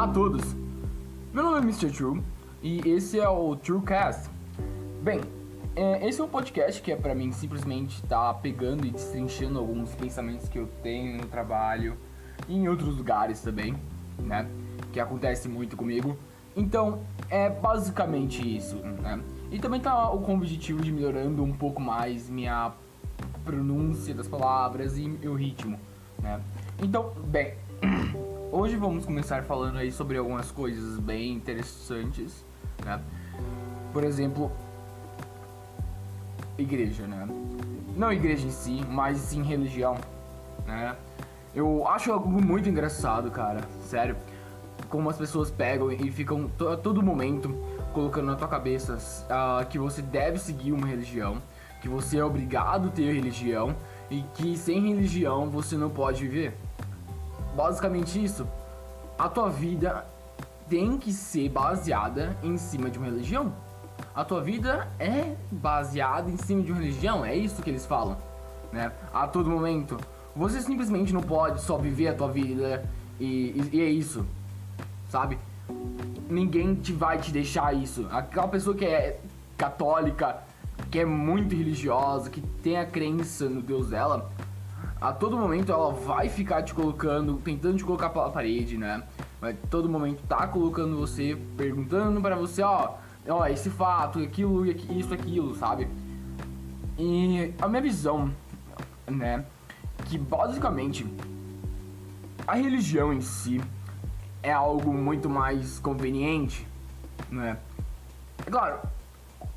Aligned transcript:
Olá 0.00 0.08
a 0.08 0.14
todos, 0.14 0.56
meu 1.30 1.42
nome 1.42 1.58
é 1.58 1.60
Mr. 1.60 1.90
True 1.90 2.22
e 2.62 2.80
esse 2.88 3.20
é 3.20 3.28
o 3.28 3.54
TrueCast. 3.54 4.30
Bem, 5.02 5.20
é, 5.76 6.08
esse 6.08 6.18
é 6.22 6.24
um 6.24 6.28
podcast 6.28 6.80
que 6.80 6.90
é 6.90 6.96
para 6.96 7.14
mim 7.14 7.30
simplesmente 7.32 7.96
estar 7.96 8.32
tá 8.32 8.32
pegando 8.32 8.86
e 8.86 8.90
destrinchando 8.90 9.58
alguns 9.58 9.94
pensamentos 9.94 10.48
que 10.48 10.58
eu 10.58 10.66
tenho 10.82 11.18
no 11.18 11.26
trabalho 11.26 11.98
e 12.48 12.56
em 12.56 12.66
outros 12.66 12.96
lugares 12.96 13.42
também, 13.42 13.76
né? 14.18 14.48
Que 14.90 15.00
acontece 15.00 15.50
muito 15.50 15.76
comigo. 15.76 16.16
Então, 16.56 17.00
é 17.28 17.50
basicamente 17.50 18.56
isso, 18.56 18.76
né? 18.76 19.22
E 19.52 19.58
também 19.58 19.82
tá 19.82 20.06
com 20.06 20.32
o 20.32 20.34
objetivo 20.34 20.80
de 20.80 20.90
melhorando 20.90 21.44
um 21.44 21.52
pouco 21.52 21.78
mais 21.78 22.26
minha 22.30 22.72
pronúncia 23.44 24.14
das 24.14 24.26
palavras 24.26 24.96
e 24.96 25.04
o 25.28 25.34
ritmo, 25.34 25.78
né? 26.22 26.40
Então, 26.82 27.12
bem, 27.26 27.52
hoje 28.60 28.76
vamos 28.76 29.06
começar 29.06 29.42
falando 29.44 29.78
aí 29.78 29.90
sobre 29.90 30.18
algumas 30.18 30.50
coisas 30.50 30.98
bem 30.98 31.32
interessantes, 31.32 32.44
né? 32.84 33.00
Por 33.90 34.04
exemplo, 34.04 34.52
igreja, 36.58 37.06
né? 37.06 37.26
Não 37.96 38.12
igreja 38.12 38.46
em 38.46 38.50
si, 38.50 38.84
mas 38.86 39.16
sim 39.16 39.42
religião, 39.42 39.96
né? 40.66 40.94
Eu 41.54 41.88
acho 41.88 42.12
algo 42.12 42.28
muito 42.28 42.68
engraçado, 42.68 43.30
cara, 43.30 43.62
sério. 43.80 44.14
Como 44.90 45.08
as 45.08 45.16
pessoas 45.16 45.50
pegam 45.50 45.90
e 45.90 46.10
ficam 46.10 46.50
a 46.70 46.76
todo 46.76 47.02
momento 47.02 47.56
colocando 47.94 48.26
na 48.26 48.36
tua 48.36 48.48
cabeça 48.48 48.98
uh, 49.24 49.66
que 49.68 49.78
você 49.78 50.02
deve 50.02 50.38
seguir 50.38 50.72
uma 50.72 50.86
religião, 50.86 51.38
que 51.80 51.88
você 51.88 52.18
é 52.18 52.24
obrigado 52.24 52.88
a 52.88 52.90
ter 52.90 53.10
religião 53.10 53.74
e 54.10 54.22
que 54.34 54.54
sem 54.54 54.86
religião 54.86 55.48
você 55.48 55.78
não 55.78 55.88
pode 55.88 56.28
viver. 56.28 56.54
Basicamente 57.60 58.24
isso. 58.24 58.48
A 59.18 59.28
tua 59.28 59.50
vida 59.50 60.06
tem 60.66 60.96
que 60.96 61.12
ser 61.12 61.50
baseada 61.50 62.34
em 62.42 62.56
cima 62.56 62.88
de 62.88 62.96
uma 62.96 63.06
religião. 63.06 63.52
A 64.14 64.24
tua 64.24 64.40
vida 64.40 64.88
é 64.98 65.36
baseada 65.50 66.30
em 66.30 66.38
cima 66.38 66.62
de 66.62 66.72
uma 66.72 66.80
religião, 66.80 67.22
é 67.22 67.36
isso 67.36 67.62
que 67.62 67.68
eles 67.68 67.84
falam, 67.84 68.16
né? 68.72 68.90
A 69.12 69.28
todo 69.28 69.50
momento. 69.50 69.98
Você 70.34 70.62
simplesmente 70.62 71.12
não 71.12 71.20
pode 71.20 71.60
só 71.60 71.76
viver 71.76 72.08
a 72.08 72.14
tua 72.14 72.28
vida 72.28 72.82
e, 73.20 73.26
e, 73.26 73.70
e 73.74 73.80
é 73.82 73.90
isso, 73.90 74.24
sabe? 75.10 75.38
Ninguém 76.30 76.74
te 76.74 76.94
vai 76.94 77.18
te 77.18 77.30
deixar 77.30 77.74
isso. 77.74 78.08
Aquela 78.10 78.48
pessoa 78.48 78.74
que 78.74 78.86
é 78.86 79.20
católica, 79.58 80.42
que 80.90 80.98
é 80.98 81.04
muito 81.04 81.54
religiosa, 81.54 82.30
que 82.30 82.40
tem 82.40 82.78
a 82.78 82.86
crença 82.86 83.50
no 83.50 83.60
Deus 83.60 83.90
dela, 83.90 84.30
a 85.00 85.12
todo 85.12 85.36
momento 85.36 85.72
ela 85.72 85.92
vai 85.92 86.28
ficar 86.28 86.62
te 86.62 86.74
colocando, 86.74 87.40
tentando 87.42 87.78
te 87.78 87.84
colocar 87.84 88.10
pela 88.10 88.30
parede, 88.30 88.76
né? 88.76 89.02
Vai 89.40 89.54
todo 89.54 89.88
momento 89.88 90.22
tá 90.28 90.46
colocando 90.46 90.98
você, 90.98 91.38
perguntando 91.56 92.20
para 92.20 92.36
você, 92.36 92.62
ó, 92.62 92.96
ó, 93.26 93.46
esse 93.46 93.70
fato, 93.70 94.18
aquilo, 94.18 94.66
isso, 94.66 95.14
aquilo, 95.14 95.54
sabe? 95.54 95.88
E 96.98 97.54
a 97.60 97.66
minha 97.66 97.80
visão, 97.80 98.30
né, 99.08 99.46
que 100.04 100.18
basicamente 100.18 101.06
a 102.46 102.54
religião 102.54 103.10
em 103.10 103.22
si 103.22 103.58
é 104.42 104.52
algo 104.52 104.92
muito 104.92 105.30
mais 105.30 105.78
conveniente, 105.78 106.66
né? 107.30 107.56
É 108.46 108.50
claro, 108.50 108.80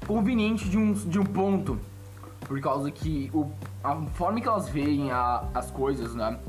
conveniente 0.07 0.69
de 0.69 0.77
um, 0.77 0.93
de 0.93 1.19
um 1.19 1.25
ponto, 1.25 1.77
por 2.47 2.61
causa 2.61 2.89
que 2.89 3.29
o, 3.33 3.51
a 3.83 3.95
forma 4.13 4.39
que 4.39 4.47
elas 4.47 4.69
veem 4.69 5.11
a, 5.11 5.43
as 5.53 5.69
coisas, 5.69 6.15
né? 6.15 6.39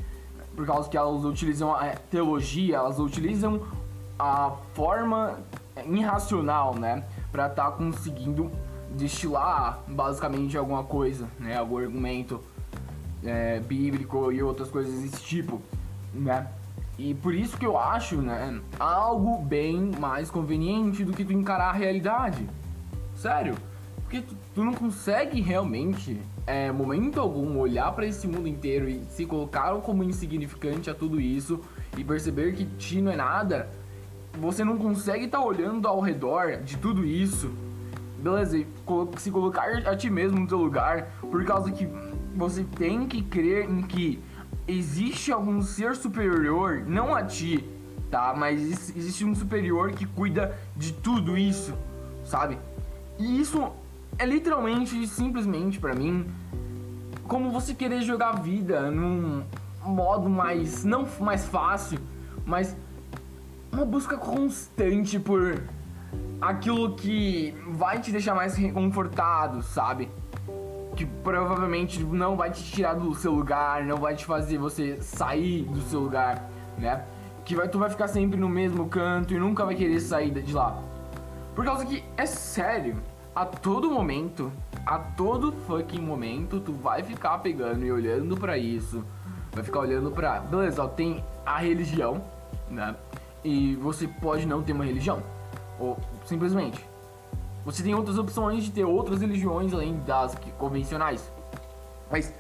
Por 0.55 0.65
causa 0.65 0.89
que 0.89 0.97
elas 0.97 1.25
utilizam 1.25 1.75
a 1.75 1.91
teologia, 2.11 2.77
elas 2.77 2.99
utilizam 2.99 3.61
a 4.19 4.53
forma 4.75 5.39
irracional, 5.85 6.75
né? 6.77 7.05
Pra 7.33 7.47
estar 7.47 7.71
tá 7.71 7.73
conseguindo 7.73 8.51
destilar 8.91 9.81
basicamente 9.89 10.57
alguma 10.57 10.85
coisa, 10.85 11.29
né? 11.39 11.57
Algum 11.57 11.79
argumento 11.79 12.41
é, 13.25 13.59
bíblico 13.59 14.31
e 14.31 14.43
outras 14.43 14.69
coisas 14.69 15.01
desse 15.01 15.23
tipo, 15.23 15.61
né? 16.13 16.49
E 16.97 17.13
por 17.15 17.35
isso 17.35 17.57
que 17.57 17.67
eu 17.67 17.77
acho, 17.77 18.23
né, 18.23 18.61
algo 18.79 19.43
bem 19.43 19.91
mais 19.99 20.31
conveniente 20.31 21.05
do 21.05 21.13
que 21.13 21.25
tu 21.25 21.33
encarar 21.33 21.71
a 21.71 21.73
realidade. 21.73 22.49
Sério. 23.17 23.57
Porque 24.03 24.21
tu, 24.21 24.37
tu 24.55 24.65
não 24.65 24.73
consegue 24.73 25.41
realmente, 25.41 26.21
é, 26.47 26.71
momento 26.71 27.21
algum, 27.21 27.59
olhar 27.59 27.93
para 27.93 28.07
esse 28.07 28.27
mundo 28.27 28.47
inteiro 28.47 28.89
e 28.89 29.03
se 29.11 29.25
colocar 29.25 29.75
como 29.77 30.05
insignificante 30.05 30.91
a 30.91 30.95
tudo 30.95 31.21
isso 31.21 31.61
e 31.97 32.05
perceber 32.05 32.55
que 32.55 32.65
ti 32.65 33.01
não 33.01 33.13
é 33.13 33.17
nada. 33.17 33.69
Você 34.39 34.65
não 34.65 34.77
consegue 34.77 35.27
estar 35.27 35.39
tá 35.39 35.45
olhando 35.45 35.87
ao 35.89 36.01
redor 36.01 36.59
de 36.59 36.77
tudo 36.77 37.05
isso, 37.05 37.51
beleza? 38.19 38.59
E 38.59 38.67
se 39.17 39.31
colocar 39.31 39.67
a 39.87 39.97
ti 39.97 40.11
mesmo 40.11 40.41
no 40.41 40.47
teu 40.47 40.59
lugar, 40.59 41.09
por 41.21 41.45
causa 41.45 41.71
que 41.71 41.89
você 42.35 42.65
tem 42.65 43.07
que 43.07 43.23
crer 43.23 43.69
em 43.71 43.83
que 43.83 44.21
existe 44.67 45.31
algum 45.31 45.63
ser 45.63 45.95
superior, 45.95 46.85
não 46.87 47.15
a 47.15 47.23
ti, 47.23 47.65
tá? 48.11 48.35
Mas 48.37 48.91
existe 48.95 49.25
um 49.25 49.35
superior 49.35 49.93
que 49.93 50.05
cuida 50.05 50.59
de 50.77 50.93
tudo 50.93 51.39
isso, 51.39 51.73
sabe? 52.25 52.59
E 53.19 53.41
isso 53.41 53.73
é 54.19 54.27
literalmente, 54.27 55.07
simplesmente 55.07 55.79
para 55.79 55.95
mim, 55.95 56.27
como 57.27 57.51
você 57.51 57.75
querer 57.75 58.03
jogar 58.03 58.31
a 58.31 58.37
vida 58.37 58.91
num 58.91 59.43
modo 59.83 60.29
mais, 60.29 60.85
não 60.85 61.07
mais 61.21 61.47
fácil, 61.47 61.99
mas 62.45 62.77
uma 63.73 63.85
busca 63.85 64.17
constante 64.17 65.19
por 65.19 65.63
aquilo 66.41 66.95
que 66.95 67.55
vai 67.69 68.01
te 68.01 68.13
deixar 68.13 68.35
mais 68.35 68.55
reconfortado, 68.55 69.63
sabe? 69.63 70.11
Que 70.97 71.05
provavelmente 71.05 72.03
não 72.05 72.37
vai 72.37 72.51
te 72.51 72.63
tirar 72.63 72.95
do 72.95 73.15
seu 73.15 73.33
lugar, 73.33 73.85
não 73.85 73.97
vai 73.97 74.15
te 74.15 74.25
fazer 74.25 74.59
você 74.59 75.01
sair 75.01 75.65
do 75.65 75.81
seu 75.83 76.01
lugar, 76.01 76.49
né? 76.79 77.05
Que 77.45 77.55
vai, 77.57 77.69
tu 77.69 77.79
vai 77.79 77.91
ficar 77.91 78.09
sempre 78.09 78.39
no 78.39 78.49
mesmo 78.49 78.89
canto 78.89 79.35
e 79.35 79.39
nunca 79.39 79.65
vai 79.65 79.75
querer 79.75 80.01
sair 80.01 80.31
de 80.31 80.53
lá. 80.53 80.81
Por 81.55 81.65
causa 81.65 81.85
que, 81.85 82.03
é 82.17 82.27
sério, 82.27 82.97
a 83.35 83.45
todo 83.45 83.91
momento, 83.91 84.53
a 84.87 84.99
todo 84.99 85.53
fucking 85.67 86.01
momento, 86.01 86.61
tu 86.61 86.73
vai 86.73 87.03
ficar 87.03 87.39
pegando 87.39 87.85
e 87.85 87.91
olhando 87.91 88.37
para 88.37 88.57
isso. 88.57 89.05
Vai 89.53 89.65
ficar 89.65 89.81
olhando 89.81 90.11
pra. 90.11 90.41
Beleza, 90.41 90.85
ó, 90.85 90.89
tem 90.89 91.25
a 91.45 91.59
religião, 91.59 92.23
né? 92.71 92.95
E 93.43 93.75
você 93.77 94.07
pode 94.07 94.47
não 94.47 94.63
ter 94.63 94.73
uma 94.73 94.85
religião. 94.85 95.23
Ou 95.81 95.99
simplesmente. 96.27 96.85
Você 97.65 97.83
tem 97.83 97.95
outras 97.95 98.19
opções 98.19 98.65
de 98.65 98.71
ter 98.71 98.85
outras 98.85 99.21
religiões 99.21 99.73
além 99.73 99.99
das 100.01 100.37
convencionais. 100.59 101.33
Mas 102.11 102.33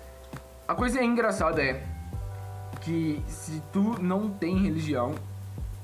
a 0.68 0.74
coisa 0.74 1.02
engraçada 1.02 1.62
é 1.62 1.84
que 2.82 3.22
se 3.26 3.62
tu 3.72 4.00
não 4.00 4.28
tem 4.28 4.58
religião, 4.58 5.14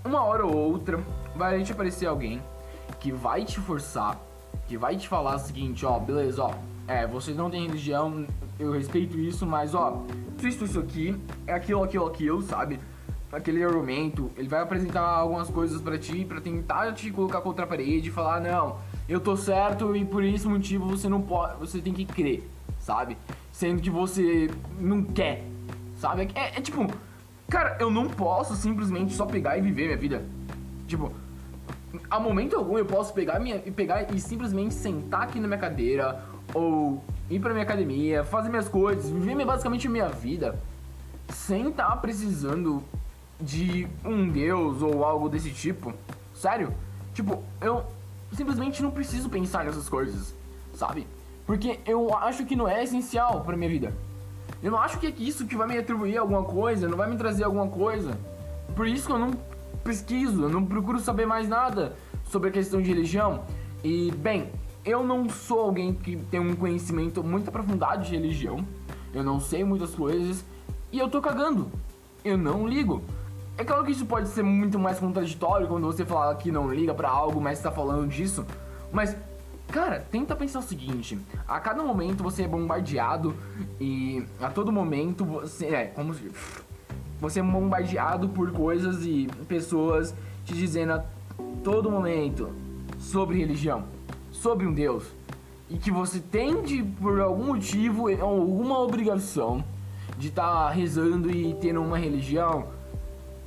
uma 0.05 0.23
hora 0.23 0.45
ou 0.45 0.55
outra 0.55 1.03
vai 1.35 1.63
te 1.63 1.73
aparecer 1.73 2.07
alguém 2.07 2.43
que 2.99 3.11
vai 3.11 3.45
te 3.45 3.59
forçar, 3.61 4.21
que 4.71 4.77
vai 4.77 4.97
te 4.97 5.09
falar 5.09 5.35
o 5.35 5.39
seguinte, 5.41 5.85
ó, 5.85 5.99
beleza, 5.99 6.45
ó, 6.45 6.55
é, 6.87 7.05
você 7.05 7.33
não 7.33 7.51
tem 7.51 7.67
religião, 7.67 8.25
eu 8.57 8.71
respeito 8.71 9.19
isso, 9.19 9.45
mas 9.45 9.75
ó, 9.75 10.05
isso, 10.41 10.65
isso 10.65 10.79
aqui, 10.79 11.21
é 11.45 11.53
aquilo, 11.53 11.83
aquilo, 11.83 12.07
aquilo, 12.07 12.41
sabe? 12.41 12.79
Aquele 13.33 13.65
argumento, 13.65 14.31
ele 14.37 14.47
vai 14.47 14.61
apresentar 14.61 15.03
algumas 15.03 15.51
coisas 15.51 15.83
para 15.83 15.99
ti, 15.99 16.25
para 16.25 16.41
tentar 16.41 16.93
te 16.93 17.11
colocar 17.11 17.41
contra 17.41 17.65
a 17.65 17.67
parede 17.67 18.11
e 18.11 18.13
falar, 18.13 18.41
não, 18.41 18.79
eu 19.09 19.19
tô 19.19 19.37
certo 19.37 19.97
e 19.97 20.05
por 20.05 20.23
esse 20.23 20.47
motivo 20.47 20.87
você 20.87 21.09
não 21.09 21.21
pode, 21.21 21.59
você 21.59 21.81
tem 21.81 21.93
que 21.93 22.05
crer, 22.05 22.49
sabe? 22.79 23.19
Sendo 23.51 23.83
que 23.83 23.91
você 23.91 24.49
não 24.79 25.03
quer, 25.03 25.45
sabe? 25.97 26.29
É, 26.33 26.59
é 26.59 26.61
tipo, 26.61 26.87
cara, 27.49 27.77
eu 27.81 27.91
não 27.91 28.07
posso 28.07 28.55
simplesmente 28.55 29.15
só 29.15 29.27
pegar 29.27 29.59
e 29.59 29.61
viver 29.61 29.87
minha 29.87 29.99
vida. 29.99 30.25
Tipo, 30.87 31.13
a 32.11 32.21
momento 32.21 32.57
algum 32.57 32.79
eu 32.79 32.85
posso 32.85 33.13
pegar, 33.13 33.41
minha, 33.41 33.59
pegar 33.59 34.15
e 34.15 34.21
simplesmente 34.21 34.75
sentar 34.75 35.23
aqui 35.23 35.41
na 35.41 35.49
minha 35.49 35.59
cadeira 35.59 36.23
ou 36.55 37.03
ir 37.29 37.41
pra 37.41 37.53
minha 37.53 37.65
academia, 37.65 38.25
fazer 38.25 38.49
minhas 38.49 38.69
coisas, 38.69 39.11
viver 39.11 39.45
basicamente 39.45 39.89
minha 39.89 40.09
vida 40.09 40.59
sem 41.29 41.69
estar 41.69 41.91
tá 41.91 41.97
precisando 41.97 42.83
de 43.41 43.89
um 44.05 44.29
deus 44.29 44.83
ou 44.83 45.05
algo 45.05 45.29
desse 45.29 45.51
tipo. 45.51 45.93
Sério? 46.35 46.73
Tipo, 47.15 47.43
eu 47.61 47.85
simplesmente 48.33 48.83
não 48.83 48.91
preciso 48.91 49.29
pensar 49.29 49.65
nessas 49.65 49.89
coisas, 49.89 50.35
sabe? 50.75 51.07
Porque 51.47 51.81
eu 51.87 52.15
acho 52.17 52.45
que 52.45 52.55
não 52.55 52.69
é 52.69 52.83
essencial 52.83 53.43
pra 53.43 53.57
minha 53.57 53.71
vida. 53.71 53.93
Eu 54.63 54.71
não 54.71 54.79
acho 54.79 54.99
que 54.99 55.07
é 55.07 55.15
isso 55.19 55.47
que 55.47 55.57
vai 55.57 55.67
me 55.67 55.79
atribuir 55.79 56.19
alguma 56.19 56.45
coisa, 56.45 56.89
não 56.89 56.97
vai 56.97 57.09
me 57.09 57.17
trazer 57.17 57.45
alguma 57.45 57.69
coisa. 57.69 58.19
Por 58.77 58.87
isso 58.87 59.07
que 59.07 59.13
eu 59.13 59.19
não 59.19 59.33
pesquiso, 59.83 60.43
eu 60.43 60.49
não 60.49 60.65
procuro 60.65 60.99
saber 60.99 61.27
mais 61.27 61.49
nada 61.49 61.97
sobre 62.25 62.49
a 62.49 62.53
questão 62.53 62.81
de 62.81 62.89
religião. 62.89 63.45
E, 63.83 64.11
bem, 64.13 64.51
eu 64.85 65.05
não 65.05 65.29
sou 65.29 65.61
alguém 65.61 65.93
que 65.93 66.17
tem 66.17 66.41
um 66.41 66.55
conhecimento 66.55 67.23
muito 67.23 67.49
aprofundado 67.49 68.05
de 68.05 68.13
religião. 68.13 68.65
Eu 69.13 69.23
não 69.25 69.41
sei 69.41 69.65
muitas 69.65 69.95
coisas 69.95 70.45
e 70.93 70.99
eu 70.99 71.09
tô 71.09 71.21
cagando. 71.21 71.71
Eu 72.25 72.37
não 72.37 72.67
ligo. 72.67 73.03
É 73.59 73.65
claro 73.65 73.85
que 73.85 73.93
isso 73.93 74.07
pode 74.07 74.29
ser 74.29 74.43
muito 74.43 74.79
mais 74.79 74.99
contraditório 74.99 75.67
quando 75.69 75.87
você 75.87 76.05
fala 76.05 76.35
que 76.35 76.51
não 76.51 76.73
liga 76.73 76.95
para 76.95 77.09
algo, 77.11 77.41
mas 77.41 77.59
está 77.59 77.71
falando 77.71 78.09
disso. 78.09 78.47
Mas, 78.93 79.17
cara, 79.69 80.01
tenta 80.11 80.35
pensar 80.35 80.61
o 80.61 80.63
seguinte: 80.63 81.19
a 81.47 81.61
cada 81.61 81.83
momento 81.83 82.23
você 82.23 82.45
é 82.45 82.49
bombardeado 82.49 83.35
e 83.79 84.25
a 84.41 84.49
todo 84.49 84.73
momento 84.73 85.25
você 85.25 85.67
é 85.67 85.85
como 85.87 86.15
se 86.15 86.31
você 87.21 87.41
é 87.41 87.43
bombardeado 87.43 88.29
por 88.29 88.51
coisas 88.51 89.05
e 89.05 89.29
pessoas 89.47 90.15
te 90.45 90.55
dizendo 90.55 90.95
a 90.95 91.05
todo 91.63 91.91
momento 91.91 92.51
sobre 92.99 93.39
religião, 93.39 93.85
sobre 94.33 94.67
um 94.67 94.73
Deus, 94.73 95.05
e 95.69 95.77
que 95.77 95.91
você 95.91 96.19
tem 96.19 96.63
de, 96.63 96.83
por 96.83 97.21
algum 97.21 97.47
motivo, 97.47 98.09
alguma 98.21 98.79
obrigação 98.81 99.63
de 100.19 100.29
estar 100.29 100.43
tá 100.43 100.71
rezando 100.71 101.31
e 101.31 101.55
tendo 101.55 101.81
uma 101.81 101.99
religião. 101.99 102.69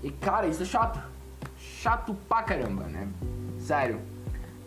E 0.01 0.09
cara, 0.09 0.47
isso 0.47 0.63
é 0.63 0.65
chato. 0.65 0.99
Chato 1.57 2.15
pra 2.27 2.43
caramba, 2.43 2.83
né? 2.83 3.07
Sério. 3.59 3.99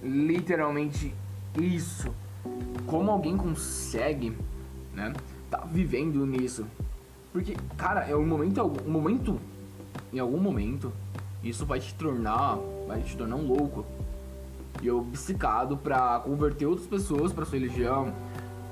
Literalmente 0.02 1.14
isso. 1.58 2.14
Como 2.86 3.10
alguém 3.10 3.36
consegue, 3.36 4.36
né? 4.94 5.12
Tá 5.50 5.64
vivendo 5.70 6.26
nisso. 6.26 6.66
Porque, 7.36 7.54
cara, 7.76 8.00
é 8.08 8.16
um 8.16 8.26
momento, 8.26 8.62
um 8.86 8.90
momento, 8.90 9.38
em 10.10 10.18
algum 10.18 10.38
momento, 10.38 10.90
isso 11.44 11.66
vai 11.66 11.78
te 11.78 11.92
tornar, 11.92 12.58
vai 12.88 13.02
te 13.02 13.14
tornar 13.14 13.36
um 13.36 13.46
louco. 13.46 13.84
E 14.80 14.90
obcecado 14.90 15.76
pra 15.76 16.18
converter 16.20 16.64
outras 16.64 16.86
pessoas 16.86 17.34
pra 17.34 17.44
sua 17.44 17.58
religião. 17.58 18.10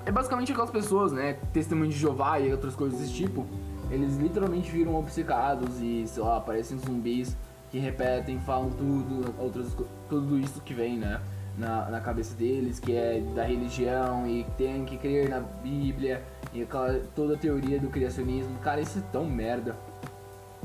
É 0.07 0.11
basicamente 0.11 0.51
aquelas 0.51 0.71
pessoas, 0.71 1.13
né? 1.13 1.35
Testemunho 1.53 1.91
de 1.91 1.99
Jeová 1.99 2.41
e 2.41 2.51
outras 2.53 2.75
coisas 2.75 2.99
desse 2.99 3.13
tipo. 3.13 3.47
Eles 3.91 4.17
literalmente 4.17 4.71
viram 4.71 4.95
obcecados 4.95 5.79
e, 5.83 6.07
sei 6.07 6.23
lá, 6.23 6.41
parecem 6.41 6.79
zumbis 6.79 7.37
que 7.71 7.79
repetem, 7.79 8.41
falam 8.41 8.71
tudo, 8.71 9.35
outras, 9.39 9.77
tudo 10.09 10.39
isso 10.39 10.63
que 10.63 10.73
vem, 10.73 10.97
né? 10.97 11.21
Na, 11.57 11.89
na 11.89 12.01
cabeça 12.01 12.35
deles, 12.35 12.81
que 12.81 12.97
é 12.97 13.23
da 13.33 13.45
religião 13.45 14.27
e 14.27 14.45
tem 14.59 14.85
que 14.85 14.97
crer 14.97 15.29
na 15.29 15.39
Bíblia 15.39 16.21
e 16.53 16.63
aquela, 16.63 17.01
toda 17.15 17.35
a 17.35 17.37
teoria 17.37 17.79
do 17.79 17.89
criacionismo. 17.89 18.59
Cara, 18.59 18.81
isso 18.81 18.99
é 18.99 19.03
tão 19.13 19.25
merda. 19.25 19.77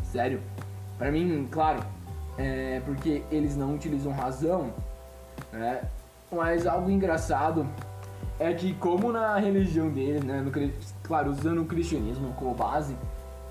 Sério. 0.04 0.42
Pra 0.98 1.12
mim, 1.12 1.48
claro, 1.52 1.84
é 2.38 2.82
porque 2.86 3.22
eles 3.30 3.56
não 3.56 3.76
utilizam 3.76 4.12
razão, 4.12 4.74
né? 5.54 5.84
Mas 6.32 6.66
algo 6.66 6.90
engraçado 6.90 7.68
é 8.40 8.54
que 8.54 8.74
como 8.76 9.12
na 9.12 9.38
religião 9.38 9.90
deles, 9.90 10.24
né, 10.24 10.42
no, 10.42 10.52
claro, 11.04 11.32
usando 11.32 11.62
o 11.62 11.66
cristianismo 11.66 12.34
como 12.34 12.54
base, 12.54 12.96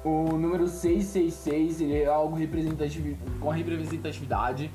o 0.05 0.32
número 0.32 0.67
666 0.67 1.81
ele 1.81 2.02
é 2.02 2.06
algo 2.06 2.37
representativo, 2.37 3.17
com 3.38 3.50
representatividade 3.50 4.70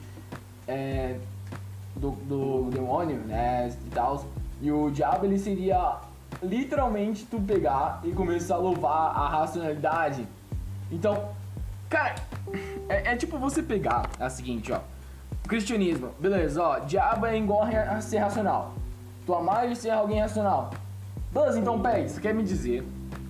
é, 0.68 1.18
do, 1.96 2.12
do 2.12 2.70
demônio, 2.72 3.18
né, 3.18 3.70
e 3.86 3.90
tal. 3.90 4.26
E 4.62 4.72
o 4.72 4.90
diabo 4.90 5.26
ele 5.26 5.38
seria 5.38 5.98
literalmente 6.42 7.26
tu 7.26 7.40
pegar 7.40 8.02
e 8.04 8.12
começar 8.12 8.56
a 8.56 8.58
louvar 8.58 9.16
a 9.16 9.28
racionalidade. 9.28 10.28
Então, 10.92 11.30
cara, 11.90 12.16
é, 12.90 13.14
é 13.14 13.16
tipo 13.16 13.38
você 13.38 13.62
pegar 13.62 14.10
é 14.20 14.26
a 14.26 14.30
seguinte, 14.30 14.72
ó. 14.72 14.80
O 15.44 15.48
cristianismo, 15.48 16.12
beleza, 16.20 16.64
ó, 16.64 16.80
diabo 16.80 17.26
é 17.26 17.38
igual 17.38 17.64
a 17.64 18.00
ser 18.00 18.18
racional. 18.20 18.74
Tu 19.26 19.34
amar 19.34 19.70
e 19.70 19.76
ser 19.76 19.90
alguém 19.90 20.22
racional. 20.22 20.72
Beleza, 21.32 21.60
então 21.60 21.82
peraí, 21.82 22.08
você 22.08 22.22
quer 22.22 22.34
me 22.34 22.44
dizer, 22.44 22.86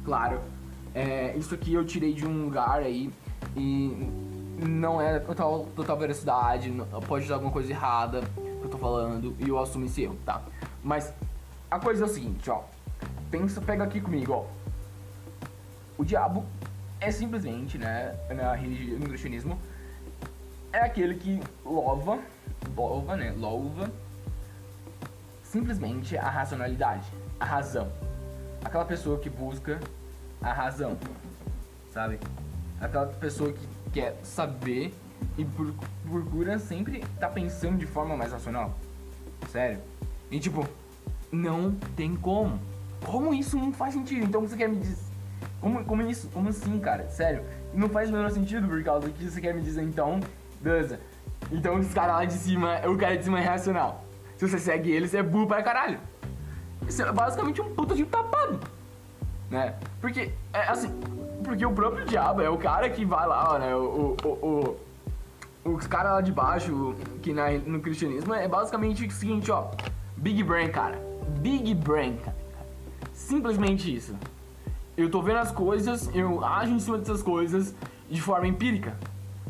claro, 0.06 0.40
é, 0.94 1.36
isso 1.38 1.56
aqui 1.56 1.74
eu 1.74 1.86
tirei 1.86 2.14
de 2.14 2.26
um 2.26 2.46
lugar 2.46 2.82
aí 2.82 3.10
e 3.56 4.10
não 4.60 5.02
é 5.02 5.20
total, 5.20 5.68
total 5.76 5.98
veracidade, 5.98 6.72
pode 7.08 7.28
dar 7.28 7.36
alguma 7.36 7.52
coisa 7.52 7.72
errada 7.72 8.22
que 8.64 8.68
eu 8.68 8.72
tô 8.72 8.78
falando 8.78 9.36
e 9.40 9.50
eu 9.50 9.60
assumo 9.60 9.86
esse 9.86 10.04
erro, 10.04 10.18
tá? 10.26 10.42
Mas 10.84 11.14
a 11.70 11.80
coisa 11.80 12.04
é 12.04 12.08
o 12.08 12.10
seguinte, 12.10 12.50
ó. 12.50 12.64
Pensa, 13.30 13.62
pega 13.62 13.84
aqui 13.84 14.00
comigo, 14.00 14.32
ó. 14.34 14.46
O 15.98 16.06
diabo 16.06 16.46
é 17.00 17.12
simplesmente, 17.12 17.78
né, 17.78 18.16
na 18.34 18.54
religião, 18.54 19.00
no 19.00 19.08
cristianismo, 19.08 19.60
é 20.72 20.80
aquele 20.80 21.16
que 21.16 21.40
louva, 21.66 22.20
louva, 22.76 23.16
né, 23.16 23.34
louva 23.38 23.92
simplesmente 25.44 26.18
a 26.18 26.30
racionalidade, 26.30 27.06
a 27.40 27.46
razão. 27.46 27.92
Aquela 28.64 28.86
pessoa 28.86 29.20
que 29.20 29.30
busca 29.30 29.80
a 30.42 30.52
razão, 30.52 30.98
sabe? 31.92 32.20
Aquela 32.82 33.06
pessoa 33.06 33.54
que 33.54 33.68
quer 33.92 34.18
saber 34.24 34.94
e 35.38 35.46
procura 36.10 36.60
sempre 36.60 37.00
estar 37.00 37.28
tá 37.28 37.30
pensando 37.30 37.78
de 37.78 37.86
forma 37.86 38.16
mais 38.16 38.32
racional. 38.32 38.74
Sério. 39.50 39.80
E 40.32 40.40
tipo, 40.40 40.68
não 41.32 41.72
tem 41.96 42.16
como. 42.16 42.60
Como 43.06 43.34
isso 43.34 43.58
não 43.58 43.74
faz 43.74 43.94
sentido? 43.94 44.26
Então 44.26 44.42
você 44.42 44.56
quer 44.56 44.70
me 44.70 44.78
dizer. 44.78 44.98
Como, 45.60 45.84
como 45.86 46.02
isso? 46.04 46.30
Como 46.30 46.50
assim, 46.50 46.80
cara? 46.80 47.10
Sério. 47.10 47.44
Não 47.74 47.90
faz 47.90 48.10
o 48.10 48.14
menor 48.14 48.32
sentido 48.32 48.68
por 48.68 48.84
causa 48.84 49.10
que 49.10 49.30
você 49.30 49.42
quer 49.42 49.54
me 49.54 49.62
dizer 49.62 49.84
então. 49.84 50.20
Beleza. 50.62 51.00
Então 51.52 51.80
esse 51.80 51.94
cara 51.94 52.14
lá 52.14 52.26
de 52.26 52.34
cima, 52.34 52.80
o 52.88 52.98
cara 52.98 53.18
de 53.18 53.24
cima 53.24 53.40
é 53.40 53.44
racional. 53.44 54.04
Se 54.38 54.48
você 54.48 54.60
segue 54.60 54.92
ele, 54.92 55.08
você 55.08 55.18
é 55.18 55.24
burro 55.24 55.48
pra 55.48 55.64
caralho. 55.64 56.00
Isso 56.88 57.02
é 57.02 57.12
basicamente 57.12 57.62
um 57.62 57.74
puta 57.74 57.96
de 57.96 58.06
tapado. 58.06 58.60
Né? 59.50 59.76
Porque, 60.02 60.32
é 60.52 60.62
assim, 60.68 60.90
porque 61.44 61.66
o 61.66 61.72
próprio 61.72 62.06
diabo 62.06 62.42
é 62.42 62.50
o 62.50 62.58
cara 62.58 62.90
que 62.90 63.06
vai 63.06 63.28
lá, 63.28 63.60
né? 63.60 63.76
O, 63.76 64.16
o, 64.24 64.28
o 64.28 64.80
os 65.64 65.88
caras 65.88 66.14
lá 66.14 66.22
de 66.22 66.32
baixo, 66.32 66.96
que 67.22 67.34
na, 67.34 67.52
no 67.52 67.80
cristianismo, 67.80 68.34
é 68.34 68.48
basicamente 68.48 69.06
o 69.06 69.12
seguinte, 69.12 69.52
ó. 69.52 69.72
Big 70.18 70.44
Brain, 70.44 70.70
cara. 70.70 71.02
Big 71.40 71.74
Brain, 71.76 72.18
cara. 72.18 72.38
Simplesmente 73.14 73.94
isso. 73.94 74.16
Eu 74.96 75.10
tô 75.10 75.22
vendo 75.22 75.40
as 75.40 75.52
coisas, 75.52 76.10
eu 76.14 76.44
ajo 76.44 76.74
em 76.74 76.80
cima 76.80 76.98
dessas 76.98 77.24
coisas 77.24 77.74
de 78.10 78.22
forma 78.22 78.48
empírica. 78.48 78.96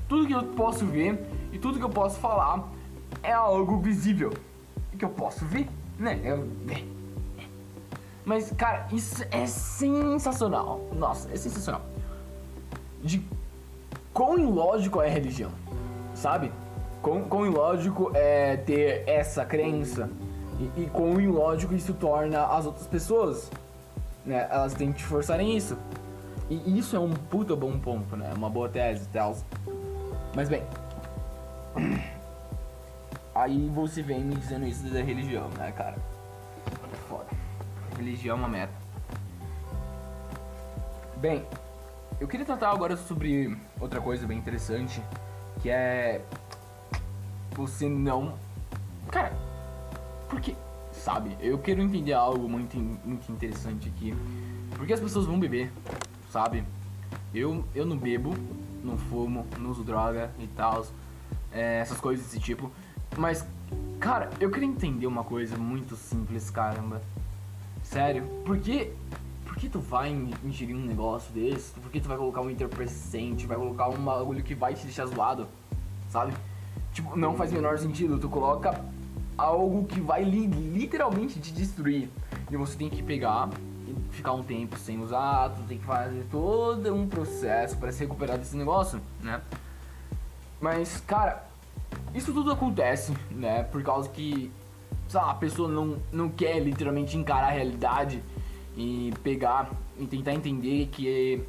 Tudo 0.08 0.28
que 0.28 0.34
eu 0.34 0.44
posso 0.44 0.86
ver 0.86 1.20
e 1.52 1.60
tudo 1.60 1.80
que 1.80 1.86
eu 1.86 1.90
posso 1.90 2.20
falar 2.20 2.70
é 3.22 3.32
algo 3.32 3.80
visível 3.80 4.32
que 4.98 5.06
eu 5.06 5.10
posso 5.10 5.46
ver, 5.46 5.68
né? 6.00 6.20
Eu, 6.24 6.48
é. 6.70 6.84
Mas, 8.24 8.52
cara, 8.52 8.88
isso 8.92 9.24
é 9.32 9.46
sensacional. 9.46 10.88
Nossa, 10.96 11.30
é 11.32 11.36
sensacional. 11.36 11.82
De 13.02 13.22
quão 14.14 14.40
ilógico 14.40 15.02
é 15.02 15.08
a 15.08 15.12
religião, 15.12 15.52
sabe? 16.24 16.52
Quão, 17.02 17.46
ilógico 17.46 18.10
é 18.16 18.56
ter 18.56 19.04
essa 19.06 19.44
crença 19.44 20.10
e, 20.78 20.86
quão 20.86 21.20
ilógico 21.20 21.74
isso 21.74 21.94
torna 21.94 22.46
as 22.46 22.66
outras 22.66 22.88
pessoas, 22.88 23.52
né? 24.26 24.48
Elas 24.50 24.74
têm 24.74 24.94
que 24.94 25.00
te 25.00 25.04
forçarem 25.04 25.58
isso. 25.58 25.78
E 26.50 26.80
isso 26.80 26.96
é 26.96 27.00
um 27.00 27.12
puta 27.12 27.56
bom 27.58 27.78
ponto, 27.78 28.16
né? 28.16 28.32
Uma 28.34 28.50
boa 28.50 28.70
tese, 28.70 29.06
tal. 29.12 29.36
Mas 30.34 30.48
bem, 30.48 30.64
Aí 33.36 33.68
você 33.70 34.04
vem 34.04 34.24
me 34.24 34.36
dizendo 34.36 34.66
isso 34.68 34.84
da 34.94 35.02
religião, 35.02 35.50
né, 35.58 35.74
cara? 35.76 35.96
Foda. 37.10 37.26
Religião 37.98 38.38
é 38.38 38.40
uma 38.40 38.48
meta. 38.48 38.74
Bem, 41.18 41.44
eu 42.22 42.28
queria 42.28 42.46
tratar 42.46 42.70
agora 42.70 42.96
sobre 42.96 43.58
outra 43.80 44.00
coisa 44.00 44.28
bem 44.28 44.38
interessante, 44.38 45.02
que 45.64 45.70
é 45.70 46.22
você 47.56 47.88
não. 47.88 48.36
Cara, 49.10 49.32
porque, 50.28 50.56
sabe, 50.92 51.38
eu 51.40 51.58
quero 51.58 51.82
entender 51.82 52.12
algo 52.12 52.50
muito, 52.50 52.78
muito 52.78 53.32
interessante 53.32 53.88
aqui. 53.88 54.14
Porque 54.76 54.92
as 54.92 55.00
pessoas 55.00 55.26
vão 55.26 55.40
beber, 55.40 55.72
sabe? 56.30 56.66
Eu, 57.34 57.64
eu 57.74 57.86
não 57.86 57.98
bebo, 57.98 58.36
não 58.84 58.98
fumo, 58.98 59.48
não 59.58 59.72
uso 59.72 59.84
droga 59.84 60.30
e 60.38 60.48
tal. 60.48 60.86
É, 61.52 61.80
essas 61.80 62.00
coisas 62.00 62.26
desse 62.26 62.40
tipo. 62.40 62.70
Mas, 63.18 63.46
cara, 64.00 64.30
eu 64.42 64.52
queria 64.52 64.68
entender 64.68 65.08
uma 65.08 65.24
coisa 65.24 65.56
muito 65.56 65.96
simples, 65.96 66.50
caramba. 66.50 67.02
Sério, 67.84 68.26
por 68.46 68.58
que, 68.58 68.92
que 69.64 69.70
tu 69.70 69.80
vai 69.80 70.10
ingerir 70.44 70.76
um 70.76 70.86
negócio 70.86 71.32
desse? 71.34 71.72
Por 71.80 71.90
que 71.90 72.02
tu 72.02 72.10
vai 72.10 72.18
colocar 72.18 72.42
um 72.42 72.50
entorpecente? 72.50 73.48
Vai 73.48 73.56
colocar 73.56 73.88
um 73.88 74.04
bagulho 74.04 74.44
que 74.44 74.54
vai 74.54 74.74
te 74.74 74.84
deixar 74.84 75.06
zoado? 75.06 75.48
Sabe? 76.10 76.34
Tipo, 76.92 77.16
não 77.16 77.34
faz 77.36 77.52
o 77.52 77.56
menor 77.56 77.78
sentido. 77.78 78.20
Tu 78.20 78.28
coloca 78.28 78.84
algo 79.38 79.86
que 79.86 80.02
vai 80.02 80.26
li 80.26 80.48
literalmente 80.48 81.40
te 81.40 81.54
destruir. 81.54 82.10
E 82.52 82.58
você 82.58 82.78
tem 82.78 82.90
que 82.90 83.02
pegar 83.02 83.50
e 83.88 83.96
ficar 84.12 84.34
um 84.34 84.44
tempo 84.44 84.78
sem 84.78 85.02
usar, 85.02 85.52
tu 85.52 85.62
tem 85.62 85.78
que 85.78 85.86
fazer 85.86 86.26
todo 86.30 86.94
um 86.94 87.08
processo 87.08 87.78
para 87.78 87.90
se 87.94 88.02
recuperar 88.02 88.38
desse 88.38 88.58
negócio, 88.58 89.00
né? 89.22 89.42
Mas, 90.60 91.02
cara, 91.08 91.48
isso 92.14 92.34
tudo 92.34 92.52
acontece, 92.52 93.14
né? 93.32 93.64
Por 93.64 93.82
causa 93.82 94.10
que 94.10 94.52
a 95.14 95.34
pessoa 95.36 95.70
não, 95.70 96.00
não 96.12 96.28
quer 96.28 96.60
literalmente 96.60 97.16
encarar 97.16 97.48
a 97.48 97.52
realidade 97.52 98.22
e 98.76 99.14
pegar 99.24 99.72
e 99.98 100.06
tentar 100.06 100.34
entender 100.34 100.88
que 100.88 101.44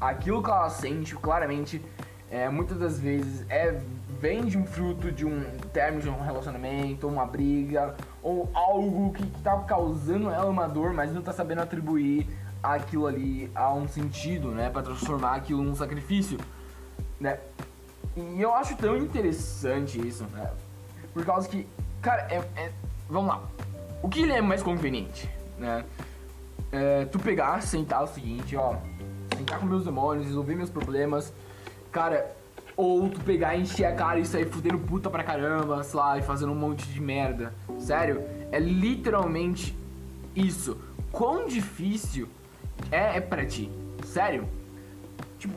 aquilo 0.00 0.42
que 0.42 0.50
ela 0.50 0.70
sente 0.70 1.14
claramente 1.14 1.82
é, 2.30 2.48
muitas 2.48 2.78
das 2.78 2.98
vezes 2.98 3.44
é 3.48 3.80
vem 4.20 4.44
de 4.44 4.58
um 4.58 4.66
fruto 4.66 5.10
de 5.10 5.24
um 5.24 5.42
término 5.72 6.02
de 6.02 6.08
um 6.10 6.20
relacionamento, 6.20 7.08
uma 7.08 7.24
briga, 7.24 7.96
ou 8.22 8.50
algo 8.52 9.12
que, 9.14 9.26
que 9.26 9.40
tá 9.40 9.56
causando 9.60 10.28
ela 10.28 10.50
uma 10.50 10.68
dor, 10.68 10.92
mas 10.92 11.10
não 11.10 11.22
tá 11.22 11.32
sabendo 11.32 11.62
atribuir 11.62 12.26
aquilo 12.62 13.06
ali 13.06 13.50
a 13.54 13.72
um 13.72 13.88
sentido, 13.88 14.48
né? 14.50 14.68
Pra 14.68 14.82
transformar 14.82 15.36
aquilo 15.36 15.62
num 15.62 15.74
sacrifício, 15.74 16.38
né? 17.18 17.38
E 18.14 18.42
eu 18.42 18.54
acho 18.54 18.76
tão 18.76 18.96
interessante 18.98 20.06
isso, 20.06 20.24
né? 20.24 20.50
Por 21.14 21.24
causa 21.24 21.48
que, 21.48 21.66
cara, 22.02 22.26
é, 22.30 22.42
é 22.56 22.72
vamos 23.08 23.30
lá. 23.30 23.42
O 24.02 24.08
que 24.08 24.30
é 24.30 24.42
mais 24.42 24.62
conveniente, 24.62 25.30
né? 25.58 25.84
É, 26.72 27.04
tu 27.06 27.18
pegar, 27.18 27.60
sentar 27.62 28.02
o 28.04 28.06
seguinte, 28.06 28.56
ó, 28.56 28.76
sentar 29.36 29.58
com 29.58 29.66
meus 29.66 29.84
demônios, 29.84 30.26
resolver 30.26 30.54
meus 30.54 30.70
problemas, 30.70 31.32
cara, 31.90 32.30
ou 32.76 33.08
tu 33.08 33.20
pegar, 33.20 33.56
encher 33.56 33.84
a 33.84 33.94
cara 33.94 34.20
e 34.20 34.24
sair 34.24 34.46
fudendo 34.46 34.78
puta 34.78 35.10
pra 35.10 35.24
caramba, 35.24 35.82
sei 35.82 35.98
lá, 35.98 36.18
e 36.18 36.22
fazendo 36.22 36.52
um 36.52 36.54
monte 36.54 36.86
de 36.86 37.00
merda. 37.00 37.52
Sério, 37.78 38.22
é 38.52 38.58
literalmente 38.58 39.76
isso. 40.34 40.78
Quão 41.10 41.46
difícil 41.46 42.28
é, 42.90 43.16
é 43.16 43.20
pra 43.20 43.44
ti? 43.44 43.70
Sério? 44.04 44.48
Tipo, 45.38 45.54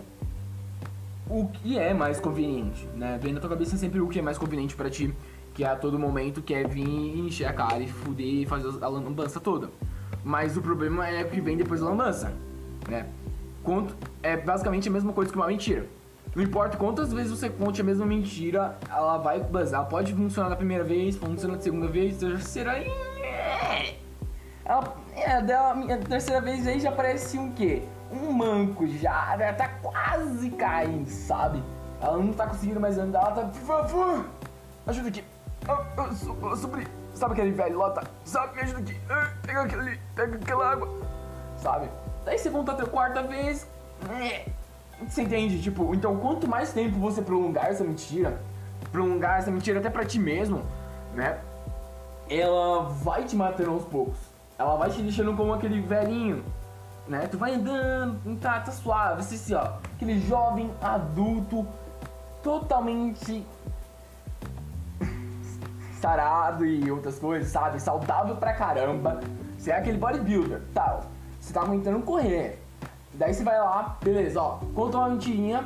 o 1.29 1.47
que 1.47 1.77
é 1.77 1.93
mais 1.93 2.19
conveniente, 2.19 2.85
né? 2.95 3.19
Vem 3.21 3.33
na 3.33 3.39
tua 3.39 3.51
cabeça 3.51 3.77
sempre 3.77 4.01
o 4.01 4.07
que 4.07 4.19
é 4.19 4.21
mais 4.21 4.37
conveniente 4.37 4.75
para 4.75 4.89
ti, 4.89 5.13
que 5.53 5.63
é 5.63 5.67
a 5.67 5.75
todo 5.75 5.97
momento 5.99 6.41
quer 6.41 6.67
vir 6.67 7.19
encher 7.19 7.45
a 7.45 7.53
cara 7.53 7.79
e 7.79 7.87
fuder 7.87 8.25
e 8.25 8.45
fazer 8.45 8.83
a 8.83 8.87
lambança 8.87 9.39
toda. 9.39 9.69
Mas 10.23 10.55
o 10.55 10.61
problema 10.61 11.07
é 11.07 11.23
o 11.23 11.29
que 11.29 11.41
vem 11.41 11.57
depois 11.57 11.81
da 11.81 11.87
lambança, 11.87 12.33
né? 12.87 13.05
Quanto, 13.63 13.95
é 14.21 14.37
basicamente 14.37 14.87
a 14.87 14.91
mesma 14.91 15.13
coisa 15.13 15.31
que 15.31 15.37
uma 15.37 15.47
mentira. 15.47 15.85
Não 16.35 16.41
importa 16.41 16.77
quantas 16.77 17.13
vezes 17.13 17.31
você 17.31 17.49
conte 17.49 17.79
a 17.81 17.83
mesma 17.83 18.05
mentira, 18.05 18.77
ela 18.89 19.17
vai 19.17 19.39
bazar. 19.39 19.85
Pode 19.87 20.13
funcionar 20.13 20.49
da 20.49 20.55
primeira 20.55 20.83
vez, 20.83 21.15
funciona 21.15 21.55
da 21.55 21.61
segunda 21.61 21.87
vez, 21.87 22.17
terceira 22.17 22.79
e. 22.79 24.03
Ela, 24.65 24.95
é, 25.15 25.41
dela, 25.41 25.71
a 25.93 25.97
terceira 25.97 26.41
vez 26.41 26.65
aí 26.65 26.79
já 26.79 26.91
parece 26.91 27.37
um 27.37 27.51
quê? 27.51 27.83
Um 28.11 28.31
manco 28.31 28.87
já, 28.87 29.33
ela 29.33 29.53
tá 29.53 29.67
quase 29.81 30.49
caindo, 30.51 31.07
sabe? 31.07 31.61
Ela 32.01 32.17
não 32.17 32.33
tá 32.33 32.47
conseguindo 32.47 32.79
mais 32.79 32.97
andar, 32.97 33.21
ela 33.21 33.31
tá. 33.31 33.41
Por 33.43 33.61
favor! 33.61 34.25
Ajuda 34.87 35.09
aqui! 35.09 35.23
Oh, 35.67 36.01
oh, 36.01 36.47
oh, 36.47 36.55
sobre, 36.55 36.87
sabe 37.13 37.33
aquele 37.33 37.51
velho 37.51 37.77
lá? 37.77 37.91
Tá, 37.91 38.03
sabe? 38.25 38.55
Me 38.55 38.61
ajuda 38.61 38.79
aqui! 38.79 38.99
Ah, 39.09 39.31
pega 39.41 39.61
aquele. 39.61 39.99
Pega 40.15 40.35
aquela 40.35 40.71
água! 40.71 40.89
Sabe? 41.57 41.89
Daí 42.25 42.37
você 42.37 42.49
volta 42.49 42.71
a 42.71 42.85
quarta 42.85 43.23
vez. 43.23 43.67
Você 45.07 45.21
entende? 45.23 45.61
Tipo, 45.61 45.93
então 45.93 46.17
quanto 46.17 46.47
mais 46.47 46.71
tempo 46.71 46.97
você 46.99 47.21
prolongar 47.21 47.67
essa 47.67 47.83
mentira, 47.83 48.39
prolongar 48.91 49.39
essa 49.39 49.51
mentira 49.51 49.79
até 49.79 49.89
pra 49.89 50.05
ti 50.05 50.19
mesmo, 50.19 50.63
né? 51.13 51.39
Ela 52.29 52.83
vai 52.83 53.23
te 53.23 53.35
matando 53.35 53.71
aos 53.71 53.85
poucos. 53.85 54.17
Ela 54.57 54.75
vai 54.75 54.89
te 54.89 55.01
deixando 55.01 55.35
como 55.35 55.53
aquele 55.53 55.81
velhinho, 55.81 56.43
né? 57.07 57.27
Tu 57.27 57.37
vai 57.37 57.55
andando, 57.55 58.39
tá, 58.39 58.59
tá 58.61 58.71
suave, 58.71 59.21
assim, 59.21 59.53
ó. 59.53 59.73
Aquele 59.95 60.19
jovem 60.21 60.71
adulto 60.81 61.67
totalmente 62.41 63.45
sarado 66.03 66.65
e 66.65 66.91
outras 66.91 67.17
coisas, 67.17 67.49
sabe? 67.49 67.79
Saudável 67.79 68.35
pra 68.35 68.53
caramba. 68.53 69.21
Você 69.57 69.71
é 69.71 69.77
aquele 69.77 69.97
bodybuilder, 69.97 70.61
tal. 70.73 71.05
Você 71.39 71.53
tá 71.53 71.61
aguentando 71.61 72.01
correr. 72.01 72.61
Daí 73.13 73.33
você 73.33 73.43
vai 73.43 73.57
lá, 73.57 73.97
beleza, 74.03 74.41
ó, 74.41 74.59
conta 74.75 74.97
uma 74.97 75.09
mentirinha. 75.09 75.63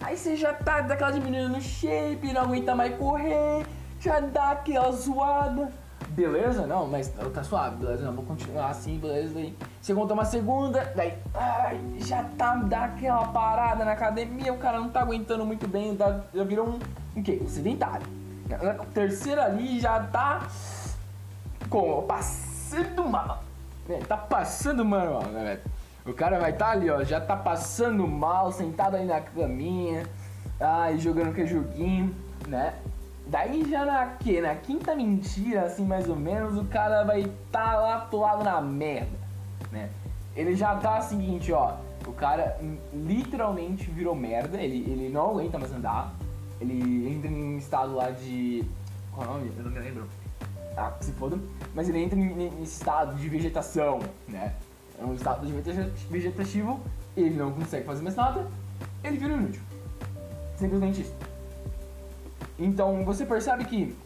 Aí 0.00 0.16
você 0.16 0.34
já 0.34 0.52
tá 0.52 0.80
daquela 0.80 1.12
diminuindo 1.12 1.50
no 1.50 1.60
shape, 1.60 2.32
não 2.32 2.42
aguenta 2.42 2.74
mais 2.74 2.96
correr, 2.96 3.64
já 4.00 4.18
dá 4.18 4.50
aquela 4.50 4.90
zoada. 4.90 5.70
Beleza? 6.08 6.66
Não, 6.66 6.88
mas 6.88 7.08
tá 7.32 7.44
suave, 7.44 7.76
beleza? 7.76 8.04
Não, 8.04 8.14
vou 8.14 8.24
continuar 8.24 8.70
assim, 8.70 8.98
beleza? 8.98 9.34
Daí 9.34 9.56
você 9.80 9.94
conta 9.94 10.12
uma 10.12 10.24
segunda, 10.24 10.92
daí 10.96 11.14
ai, 11.34 11.80
já 11.98 12.24
tá 12.36 12.56
daquela 12.56 13.28
parada 13.28 13.84
na 13.84 13.92
academia, 13.92 14.52
o 14.52 14.58
cara 14.58 14.80
não 14.80 14.88
tá 14.88 15.02
aguentando 15.02 15.44
muito 15.44 15.68
bem, 15.68 15.94
tá, 15.94 16.20
já 16.34 16.42
virou 16.42 16.66
um, 16.66 16.78
um 17.16 17.22
quê? 17.22 17.38
Um 17.40 17.46
sedentário. 17.46 18.21
Terceira 18.94 19.44
ali 19.44 19.80
já 19.80 20.00
tá 20.00 20.46
com 21.68 22.02
passando 22.02 23.04
mal. 23.04 23.42
Tá 24.08 24.16
passando 24.16 24.84
mal, 24.84 25.22
né? 25.24 25.58
O 26.04 26.12
cara 26.12 26.38
vai 26.38 26.50
estar 26.50 26.66
tá 26.66 26.70
ali, 26.72 26.90
ó, 26.90 27.04
já 27.04 27.20
tá 27.20 27.36
passando 27.36 28.06
mal, 28.06 28.50
sentado 28.50 28.96
aí 28.96 29.06
na 29.06 29.20
caminha, 29.20 30.04
ai, 30.60 30.98
jogando 30.98 31.30
aquele 31.30 31.46
joguinho, 31.46 32.14
né? 32.48 32.74
Daí 33.26 33.68
já 33.70 33.84
na 33.84 34.06
que? 34.06 34.40
Na 34.40 34.54
quinta 34.56 34.96
mentira, 34.96 35.62
assim, 35.62 35.84
mais 35.84 36.08
ou 36.08 36.16
menos, 36.16 36.58
o 36.58 36.64
cara 36.64 37.04
vai 37.04 37.20
estar 37.20 37.72
tá 37.72 37.76
lá 37.76 37.94
atolado 37.96 38.42
na 38.42 38.60
merda, 38.60 39.16
né? 39.70 39.90
Ele 40.34 40.56
já 40.56 40.74
tá 40.74 41.00
seguinte, 41.00 41.52
ó, 41.52 41.76
o 42.06 42.12
cara 42.12 42.58
literalmente 42.92 43.88
virou 43.90 44.14
merda, 44.14 44.60
ele, 44.60 44.90
ele 44.90 45.08
não 45.08 45.30
aguenta 45.30 45.58
mais 45.58 45.72
andar, 45.72 46.14
ele 46.62 47.08
entra 47.12 47.30
em 47.30 47.56
estado 47.58 47.94
lá 47.94 48.10
de... 48.10 48.64
qual 49.12 49.26
é 49.26 49.30
o 49.30 49.32
nome? 49.34 49.52
Eu 49.56 49.64
não 49.64 49.70
me 49.70 49.78
lembro. 49.78 50.06
Ah, 50.76 50.94
se 51.00 51.12
foda. 51.12 51.38
Mas 51.74 51.88
ele 51.88 51.98
entra 51.98 52.18
em, 52.18 52.48
em 52.48 52.62
estado 52.62 53.14
de 53.16 53.28
vegetação, 53.28 54.00
né? 54.28 54.54
é 55.02 55.04
um 55.04 55.14
estado 55.14 55.46
de 55.46 55.52
vegetativo, 56.08 56.80
ele 57.16 57.34
não 57.34 57.52
consegue 57.52 57.84
fazer 57.84 58.02
mais 58.02 58.14
nada, 58.14 58.46
ele 59.02 59.18
vira 59.18 59.34
inútil. 59.34 59.60
Simplesmente 60.56 61.00
isso. 61.02 61.14
Então 62.58 63.04
você 63.04 63.26
percebe 63.26 63.64
que 63.64 63.96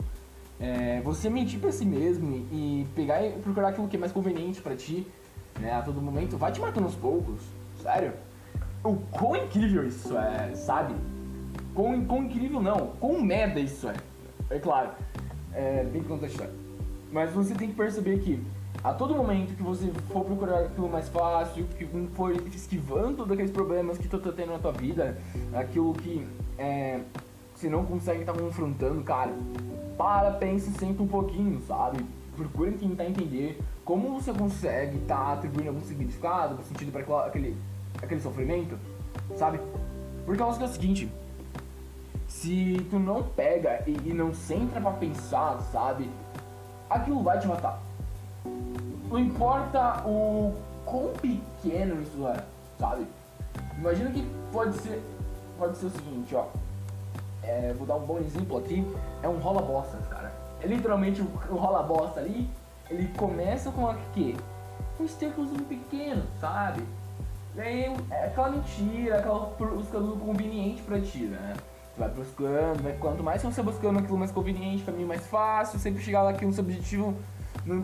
é, 0.58 1.00
você 1.02 1.28
mentir 1.28 1.60
pra 1.60 1.70
si 1.70 1.84
mesmo 1.84 2.46
e 2.50 2.86
pegar 2.94 3.22
e 3.22 3.32
procurar 3.32 3.68
aquilo 3.68 3.88
que 3.88 3.96
é 3.96 3.98
mais 3.98 4.12
conveniente 4.12 4.60
para 4.60 4.74
ti, 4.74 5.06
né, 5.60 5.72
a 5.72 5.82
todo 5.82 6.00
momento, 6.00 6.36
vai 6.36 6.50
te 6.50 6.60
matando 6.60 6.86
aos 6.86 6.96
poucos. 6.96 7.42
Sério. 7.82 8.12
O 8.82 8.96
quão 9.10 9.36
incrível 9.36 9.86
isso 9.86 10.16
é, 10.16 10.54
sabe? 10.54 10.94
Quão 11.76 12.24
incrível 12.24 12.62
não, 12.62 12.92
quão 12.98 13.20
merda 13.20 13.60
isso 13.60 13.86
é. 13.86 13.96
É 14.48 14.58
claro. 14.58 14.92
É, 15.52 15.84
bem 15.84 16.00
história. 16.00 16.54
Mas 17.12 17.30
você 17.32 17.54
tem 17.54 17.68
que 17.68 17.74
perceber 17.74 18.18
que 18.20 18.42
a 18.82 18.94
todo 18.94 19.14
momento 19.14 19.54
que 19.54 19.62
você 19.62 19.92
for 20.10 20.24
procurar 20.24 20.60
aquilo 20.60 20.88
mais 20.88 21.06
fácil, 21.10 21.66
que 21.76 21.86
for 22.14 22.32
esquivando 22.46 23.18
todos 23.18 23.32
aqueles 23.32 23.50
problemas 23.50 23.98
que 23.98 24.08
tu 24.08 24.18
tá 24.18 24.32
tendo 24.32 24.52
na 24.52 24.58
tua 24.58 24.72
vida, 24.72 25.18
aquilo 25.52 25.92
que 25.92 26.26
é, 26.56 27.00
você 27.54 27.68
não 27.68 27.84
consegue 27.84 28.20
estar 28.20 28.32
tá 28.32 28.40
confrontando, 28.40 29.02
cara, 29.02 29.34
para, 29.98 30.30
pensa 30.30 30.70
e 30.70 30.78
senta 30.78 31.02
um 31.02 31.08
pouquinho, 31.08 31.60
sabe? 31.68 32.02
Procura 32.34 32.72
tentar 32.72 33.04
entender 33.04 33.60
como 33.84 34.18
você 34.18 34.32
consegue 34.32 34.96
estar 34.96 35.16
tá 35.16 35.32
atribuindo 35.34 35.68
algum 35.68 35.82
significado, 35.82 36.52
algum 36.52 36.62
sentido 36.62 36.90
para 36.90 37.26
aquele, 37.26 37.54
aquele 38.02 38.20
sofrimento, 38.22 38.78
sabe? 39.36 39.60
Por 40.24 40.38
causa 40.38 40.56
que 40.56 40.64
é 40.64 40.68
o 40.68 40.70
seguinte, 40.70 41.10
se 42.46 42.86
tu 42.90 42.98
não 42.98 43.24
pega 43.24 43.82
e, 43.86 43.96
e 44.04 44.14
não 44.14 44.32
senta 44.32 44.80
pra 44.80 44.92
pensar, 44.92 45.60
sabe? 45.72 46.08
Aquilo 46.88 47.22
vai 47.22 47.40
te 47.40 47.46
matar 47.48 47.82
não 49.08 49.18
importa 49.18 50.02
o 50.06 50.54
quão 50.84 51.12
pequeno 51.14 52.02
isso 52.02 52.26
é, 52.26 52.42
sabe? 52.78 53.06
Imagina 53.78 54.10
que 54.10 54.26
pode 54.52 54.76
ser, 54.76 55.02
pode 55.58 55.76
ser 55.76 55.86
o 55.86 55.90
seguinte, 55.90 56.34
ó. 56.34 56.46
É, 57.42 57.72
vou 57.78 57.86
dar 57.86 57.94
um 57.94 58.04
bom 58.04 58.18
exemplo 58.18 58.58
aqui. 58.58 58.84
É 59.22 59.28
um 59.28 59.38
rola 59.38 59.62
bosta, 59.62 59.96
cara. 60.10 60.32
É 60.60 60.66
literalmente 60.66 61.22
o, 61.22 61.24
o 61.50 61.56
rola 61.56 61.82
bosta 61.82 62.20
ali. 62.20 62.50
Ele 62.90 63.08
começa 63.16 63.70
com 63.70 63.88
aqui, 63.88 64.36
um 64.98 65.04
estercozinho 65.04 65.64
pequeno, 65.64 66.22
sabe? 66.40 66.82
Daí 67.54 67.94
é 68.10 68.26
aquela 68.26 68.50
mentira, 68.50 69.18
aquela 69.18 69.40
buscando 69.58 70.18
conveniente 70.20 70.82
pra 70.82 71.00
ti, 71.00 71.24
né? 71.24 71.54
Vai 71.98 72.10
buscando, 72.10 72.82
vai, 72.82 72.92
quanto 72.94 73.22
mais 73.22 73.42
você 73.42 73.62
buscando 73.62 73.98
aquilo 73.98 74.18
mais 74.18 74.30
conveniente, 74.30 74.84
caminho 74.84 75.08
mais 75.08 75.26
fácil, 75.26 75.78
sempre 75.78 76.02
chegar 76.02 76.22
lá 76.22 76.30
aqui 76.30 76.44
no 76.44 76.52
seu 76.52 76.62
objetivo 76.62 77.16
não, 77.64 77.76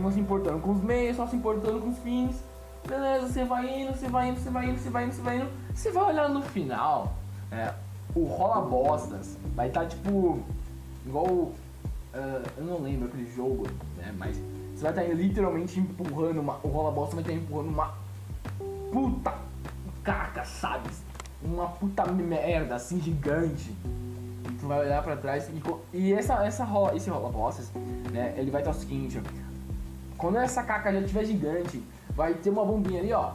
não 0.00 0.12
se 0.12 0.20
importando 0.20 0.60
com 0.60 0.72
os 0.72 0.82
meios, 0.82 1.16
só 1.16 1.26
se 1.26 1.36
importando 1.36 1.80
com 1.80 1.88
os 1.88 1.98
fins. 1.98 2.36
Beleza, 2.86 3.28
você 3.28 3.44
vai 3.44 3.82
indo, 3.82 3.92
você 3.92 4.08
vai 4.08 4.28
indo, 4.28 4.38
você 4.38 4.50
vai 4.50 4.68
indo, 4.68 4.78
você 4.78 4.90
vai 4.90 5.04
indo, 5.04 5.12
você 5.12 5.22
vai 5.22 5.36
indo. 5.38 5.50
Você 5.74 5.90
vai 5.90 6.04
olhar 6.04 6.28
no 6.28 6.42
final, 6.42 7.14
é, 7.50 7.72
o 8.14 8.24
rola 8.24 8.62
bostas 8.62 9.36
vai 9.54 9.68
estar 9.68 9.82
tá, 9.82 9.86
tipo 9.86 10.40
igual. 11.04 11.26
Uh, 11.26 12.42
eu 12.56 12.64
não 12.64 12.80
lembro 12.80 13.08
aquele 13.08 13.30
jogo, 13.30 13.66
né? 13.96 14.14
Mas 14.16 14.36
você 14.74 14.82
vai 14.82 14.92
estar 14.92 15.02
tá 15.02 15.08
literalmente 15.08 15.78
empurrando 15.78 16.38
uma. 16.38 16.58
O 16.62 16.68
rola 16.68 16.90
bosta 16.90 17.16
vai 17.16 17.22
estar 17.22 17.34
tá 17.34 17.38
empurrando 17.38 17.68
uma 17.68 17.94
puta 18.90 19.34
caca, 20.02 20.44
sabe? 20.44 20.88
Uma 21.42 21.68
puta 21.68 22.04
merda 22.06 22.74
assim 22.74 23.00
gigante 23.00 23.74
tu 24.60 24.66
vai 24.66 24.80
olhar 24.80 25.02
pra 25.02 25.16
trás 25.16 25.48
e, 25.48 25.96
e 25.96 26.12
essa, 26.12 26.44
essa 26.44 26.64
rola, 26.64 26.96
esse 26.96 27.10
rola 27.10 27.30
bosses, 27.30 27.70
né? 28.12 28.34
Ele 28.36 28.50
vai 28.50 28.60
estar 28.60 28.70
o 28.70 28.74
seguinte, 28.74 29.20
quando 30.16 30.38
essa 30.38 30.62
caca 30.62 30.92
já 30.92 31.00
estiver 31.00 31.24
gigante, 31.24 31.82
vai 32.10 32.34
ter 32.34 32.50
uma 32.50 32.64
bombinha 32.64 33.00
ali, 33.00 33.12
ó. 33.12 33.34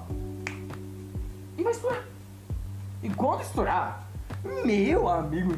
E 1.57 1.63
vai 1.63 1.71
estourar. 1.71 2.03
E 3.03 3.09
quando 3.09 3.41
estourar, 3.41 4.07
Meu 4.65 5.07
amigo, 5.07 5.57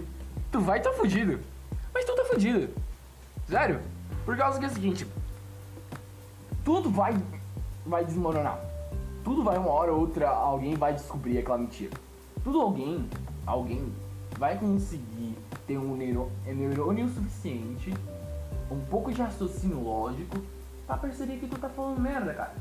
tu 0.52 0.60
vai 0.60 0.82
tá 0.82 0.92
fudido. 0.92 1.40
Mas 1.94 2.06
tu 2.06 2.16
tá 2.16 2.26
fudido. 2.26 2.70
Sério. 3.48 3.80
Por 4.26 4.36
causa 4.36 4.60
que 4.60 4.66
é 4.66 4.68
o 4.68 4.72
seguinte. 4.72 5.08
Tudo 6.66 6.90
vai. 6.90 7.16
Vai 7.86 8.04
desmoronar. 8.04 8.60
Tudo 9.24 9.44
vai 9.44 9.58
uma 9.58 9.70
hora 9.70 9.94
ou 9.94 10.02
outra, 10.02 10.30
alguém 10.30 10.76
vai 10.76 10.94
descobrir 10.94 11.38
aquela 11.38 11.58
mentira. 11.58 11.92
Tudo 12.44 12.62
alguém, 12.62 13.08
alguém 13.46 13.92
vai 14.38 14.58
conseguir 14.58 15.36
ter 15.66 15.78
um 15.78 15.96
neurônio, 15.96 17.08
suficiente, 17.10 17.94
um 18.70 18.80
pouco 18.82 19.12
de 19.12 19.22
raciocínio 19.22 19.82
lógico, 19.82 20.42
pra 20.86 20.98
perceber 20.98 21.38
que 21.38 21.48
tu 21.48 21.58
tá 21.58 21.70
falando 21.70 22.00
merda, 22.00 22.34
cara. 22.34 22.54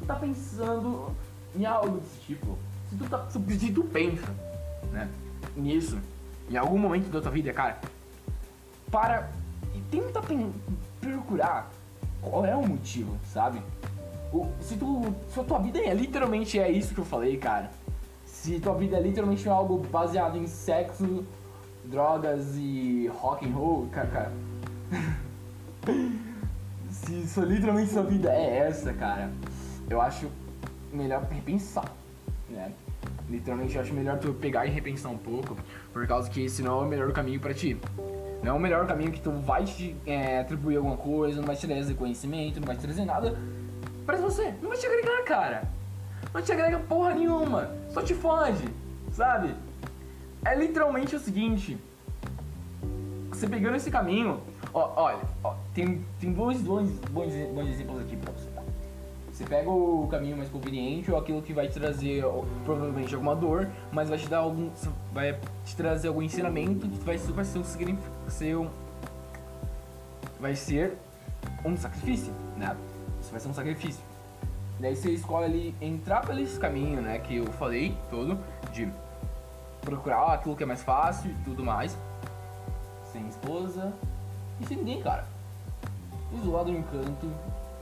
Tu 0.00 0.06
tá 0.06 0.16
pensando 0.16 1.14
em 1.54 1.64
algo 1.64 1.98
desse 1.98 2.20
tipo. 2.26 2.58
Se 2.90 2.96
tu, 2.96 3.08
tá, 3.08 3.26
se 3.30 3.72
tu 3.72 3.84
pensa, 3.84 4.34
né, 4.90 5.08
nisso, 5.56 5.98
em 6.50 6.56
algum 6.56 6.78
momento 6.78 7.10
da 7.10 7.20
tua 7.20 7.30
vida, 7.30 7.52
cara, 7.52 7.80
para 8.90 9.30
e 9.74 9.80
tenta 9.90 10.20
procurar 11.00 11.70
qual 12.20 12.44
é 12.44 12.54
o 12.54 12.66
motivo, 12.66 13.16
sabe? 13.32 13.60
O, 14.32 14.48
se, 14.60 14.76
tu, 14.76 15.14
se 15.32 15.40
a 15.40 15.44
tua 15.44 15.58
vida 15.60 15.78
é 15.78 15.94
literalmente 15.94 16.58
é 16.58 16.70
isso 16.70 16.94
que 16.94 17.00
eu 17.00 17.04
falei, 17.04 17.36
cara. 17.36 17.70
Se 18.44 18.60
tua 18.60 18.74
vida 18.74 18.98
é 18.98 19.00
literalmente 19.00 19.48
algo 19.48 19.78
baseado 19.90 20.36
em 20.36 20.46
sexo, 20.46 21.24
drogas 21.82 22.54
e 22.58 23.10
rock 23.18 23.48
and 23.48 23.54
roll, 23.54 23.88
cara, 23.90 24.30
se 26.90 27.22
isso 27.22 27.40
literalmente 27.40 27.90
sua 27.90 28.02
vida 28.02 28.30
é 28.30 28.58
essa, 28.68 28.92
cara, 28.92 29.30
eu 29.88 29.98
acho 29.98 30.28
melhor 30.92 31.22
repensar, 31.30 31.90
né? 32.50 32.70
Literalmente 33.30 33.76
eu 33.76 33.80
acho 33.80 33.94
melhor 33.94 34.18
tu 34.18 34.34
pegar 34.34 34.66
e 34.66 34.68
repensar 34.68 35.08
um 35.08 35.16
pouco, 35.16 35.56
por 35.90 36.06
causa 36.06 36.28
que 36.28 36.44
esse 36.44 36.60
não 36.60 36.82
é 36.82 36.84
o 36.84 36.86
melhor 36.86 37.10
caminho 37.12 37.40
para 37.40 37.54
ti. 37.54 37.80
Não 38.42 38.52
é 38.52 38.58
o 38.58 38.60
melhor 38.60 38.86
caminho 38.86 39.10
que 39.10 39.22
tu 39.22 39.30
vai 39.30 39.64
te 39.64 39.96
é, 40.04 40.40
atribuir 40.40 40.76
alguma 40.76 40.98
coisa, 40.98 41.38
não 41.38 41.46
vai 41.46 41.56
te 41.56 41.66
trazer 41.66 41.94
conhecimento, 41.94 42.60
não 42.60 42.66
vai 42.66 42.76
te 42.76 42.82
trazer 42.82 43.06
nada 43.06 43.38
pra 44.04 44.18
você. 44.18 44.52
Não 44.60 44.68
vai 44.68 44.76
te 44.76 44.84
agregar, 44.84 45.24
cara. 45.24 45.83
Não 46.32 46.42
te 46.42 46.52
agrega 46.52 46.78
porra 46.80 47.14
nenhuma. 47.14 47.70
Só 47.90 48.02
te 48.02 48.14
fode, 48.14 48.64
sabe? 49.12 49.54
É 50.44 50.54
literalmente 50.54 51.16
o 51.16 51.18
seguinte. 51.18 51.78
Você 53.30 53.48
pegando 53.48 53.76
esse 53.76 53.90
caminho, 53.90 54.40
ó, 54.72 54.92
olha, 54.96 55.18
ó, 55.42 55.54
tem, 55.74 56.04
tem 56.20 56.32
dois, 56.32 56.62
dois 56.62 56.88
bons, 57.10 57.32
bons 57.52 57.68
exemplos 57.68 58.00
aqui 58.00 58.16
pra 58.16 58.32
você, 58.32 58.48
tá? 58.50 58.62
Você 59.32 59.44
pega 59.44 59.68
o 59.68 60.06
caminho 60.08 60.36
mais 60.36 60.48
conveniente 60.48 61.10
ou 61.10 61.18
aquilo 61.18 61.42
que 61.42 61.52
vai 61.52 61.66
te 61.66 61.74
trazer 61.74 62.22
provavelmente 62.64 63.12
alguma 63.12 63.34
dor, 63.34 63.68
mas 63.90 64.08
vai 64.08 64.16
te 64.16 64.28
dar 64.28 64.38
algum. 64.38 64.70
vai 65.12 65.36
te 65.64 65.74
trazer 65.74 66.06
algum 66.06 66.22
ensinamento 66.22 66.88
que 66.88 66.98
vai, 66.98 67.16
vai 67.16 67.44
ser 67.44 68.56
um. 68.56 68.70
Vai 70.38 70.54
ser 70.54 70.96
um 71.64 71.76
sacrifício, 71.76 72.32
né? 72.56 72.76
Isso 73.20 73.32
vai 73.32 73.40
ser 73.40 73.48
um 73.48 73.54
sacrifício. 73.54 74.13
Daí 74.84 74.94
você 74.94 75.12
escolhe 75.12 75.74
entrar 75.80 76.20
pelo 76.26 76.40
esse 76.40 76.60
caminho, 76.60 77.00
né? 77.00 77.18
Que 77.18 77.36
eu 77.36 77.46
falei 77.52 77.96
todo, 78.10 78.38
de 78.70 78.86
procurar 79.80 80.34
aquilo 80.34 80.54
que 80.54 80.62
é 80.62 80.66
mais 80.66 80.82
fácil 80.82 81.30
e 81.30 81.34
tudo 81.42 81.64
mais. 81.64 81.96
Sem 83.10 83.26
esposa 83.26 83.94
e 84.60 84.66
sem 84.66 84.76
ninguém, 84.76 85.00
cara. 85.00 85.24
Isolado 86.34 86.70
no 86.70 86.80
encanto, 86.80 87.32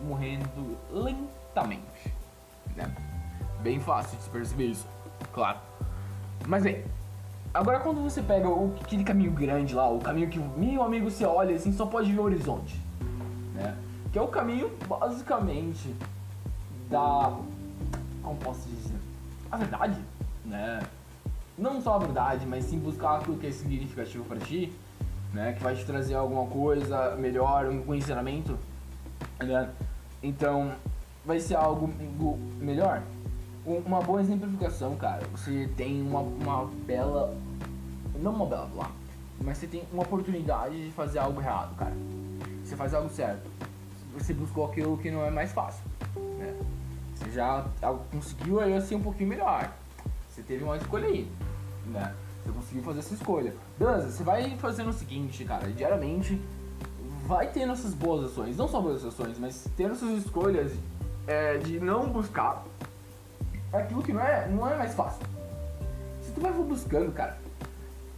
morrendo 0.07 0.79
lentamente. 0.93 2.15
Né? 2.77 2.89
Bem 3.63 3.81
fácil 3.81 4.17
de 4.17 4.23
se 4.23 4.31
perceber 4.31 4.67
isso, 4.67 4.87
claro. 5.33 5.59
Mas 6.47 6.63
bem, 6.63 6.85
agora 7.53 7.81
quando 7.81 8.01
você 8.01 8.23
pega 8.23 8.49
o, 8.49 8.77
aquele 8.81 9.03
caminho 9.03 9.33
grande 9.33 9.75
lá, 9.75 9.91
o 9.91 9.99
caminho 9.99 10.31
que 10.31 10.39
meu 10.39 10.85
amigo 10.85 11.11
você 11.11 11.25
olha 11.25 11.57
assim 11.57 11.73
só 11.73 11.85
pode 11.85 12.13
ver 12.13 12.21
o 12.21 12.23
horizonte, 12.23 12.81
né? 13.57 13.77
Que 14.13 14.21
é 14.21 14.23
o 14.23 14.29
caminho 14.29 14.71
basicamente 14.89 15.93
da. 16.93 17.37
Como 18.23 18.37
posso 18.37 18.69
dizer? 18.69 18.95
A 19.51 19.57
verdade, 19.57 19.99
né? 20.45 20.81
Não 21.59 21.81
só 21.83 21.97
a 21.97 21.99
verdade, 21.99 22.47
mas 22.47 22.65
sim 22.65 22.79
buscar 22.79 23.17
aquilo 23.17 23.37
que 23.37 23.47
é 23.47 23.53
significativo 23.53 24.25
para 24.25 24.39
ti, 24.39 24.73
né? 25.33 25.55
Que 25.55 25.63
vai 25.63 25.75
te 25.75 25.85
trazer 25.85 26.15
alguma 26.15 26.47
coisa 26.47 27.17
melhor, 27.17 27.67
um 27.67 27.95
ensinamento, 27.95 28.57
né? 29.43 29.69
Então, 30.23 30.73
vai 31.25 31.41
ser 31.41 31.57
algo 31.57 31.91
melhor. 32.61 33.03
Uma 33.65 34.01
boa 34.01 34.21
exemplificação, 34.21 34.97
cara. 34.97 35.27
Você 35.33 35.69
tem 35.77 36.03
uma, 36.03 36.21
uma 36.21 36.67
bela. 36.87 37.37
Não 38.21 38.33
uma 38.33 38.47
bela 38.47 38.71
lá, 38.75 38.91
mas 39.43 39.59
você 39.59 39.67
tem 39.67 39.83
uma 39.93 40.03
oportunidade 40.03 40.85
de 40.85 40.93
fazer 40.93 41.19
algo 41.19 41.41
errado, 41.41 41.75
cara. 41.77 41.95
Você 42.65 42.77
faz 42.77 42.95
algo 42.95 43.09
certo. 43.09 43.51
Você 44.15 44.33
buscou 44.33 44.67
aquilo 44.67 44.97
que 44.99 45.11
não 45.11 45.25
é 45.25 45.31
mais 45.31 45.53
fácil, 45.53 45.85
né? 46.39 46.55
Já 47.33 47.65
conseguiu 48.11 48.61
aí 48.61 48.75
assim 48.75 48.95
um 48.95 49.03
pouquinho 49.03 49.29
melhor. 49.29 49.73
Você 50.29 50.43
teve 50.43 50.65
uma 50.65 50.77
escolha 50.77 51.07
aí, 51.07 51.31
né? 51.87 52.15
Você 52.45 52.53
conseguiu 52.53 52.83
fazer 52.83 52.99
essa 53.01 53.15
escolha. 53.15 53.55
Beleza, 53.79 54.11
você 54.11 54.23
vai 54.23 54.57
fazendo 54.59 54.91
o 54.91 54.93
seguinte, 54.93 55.45
cara, 55.45 55.69
diariamente 55.69 56.41
vai 57.27 57.47
tendo 57.47 57.73
essas 57.73 57.95
boas 57.95 58.31
ações, 58.31 58.57
não 58.57 58.67
só 58.67 58.81
boas 58.81 59.05
ações, 59.05 59.39
mas 59.39 59.67
tendo 59.77 59.93
essas 59.93 60.11
escolhas 60.25 60.73
é, 61.27 61.57
de 61.59 61.79
não 61.79 62.09
buscar 62.09 62.65
aquilo 63.73 64.03
que 64.03 64.13
não 64.13 64.21
é, 64.21 64.49
não 64.49 64.69
é 64.69 64.77
mais 64.77 64.95
fácil. 64.95 65.25
Se 66.21 66.33
tu 66.33 66.41
vai 66.41 66.53
buscando, 66.53 67.13
cara, 67.13 67.39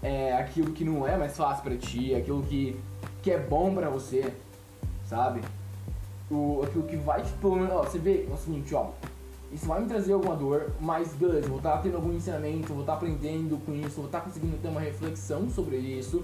é, 0.02 0.36
aquilo 0.36 0.72
que 0.72 0.84
não 0.84 1.06
é 1.06 1.16
mais 1.16 1.36
fácil 1.36 1.62
para 1.62 1.76
ti, 1.76 2.14
aquilo 2.14 2.42
que, 2.42 2.80
que 3.22 3.30
é 3.30 3.38
bom 3.38 3.74
para 3.74 3.88
você, 3.88 4.32
sabe? 5.06 5.40
O, 6.30 6.62
aquilo 6.64 6.84
que 6.84 6.96
vai 6.96 7.22
te 7.22 7.30
você 7.40 7.98
vê 7.98 8.26
o 8.32 8.36
seguinte, 8.36 8.74
ó. 8.74 8.90
Isso 9.52 9.66
vai 9.66 9.80
me 9.80 9.86
trazer 9.86 10.12
alguma 10.14 10.34
dor, 10.34 10.72
mas 10.80 11.12
beleza, 11.12 11.46
vou 11.46 11.58
estar 11.58 11.78
tendo 11.78 11.96
algum 11.96 12.12
ensinamento, 12.12 12.72
vou 12.72 12.80
estar 12.80 12.94
aprendendo 12.94 13.56
com 13.64 13.72
isso, 13.72 13.96
vou 13.96 14.06
estar 14.06 14.20
conseguindo 14.20 14.56
ter 14.58 14.68
uma 14.68 14.80
reflexão 14.80 15.48
sobre 15.48 15.76
isso 15.76 16.20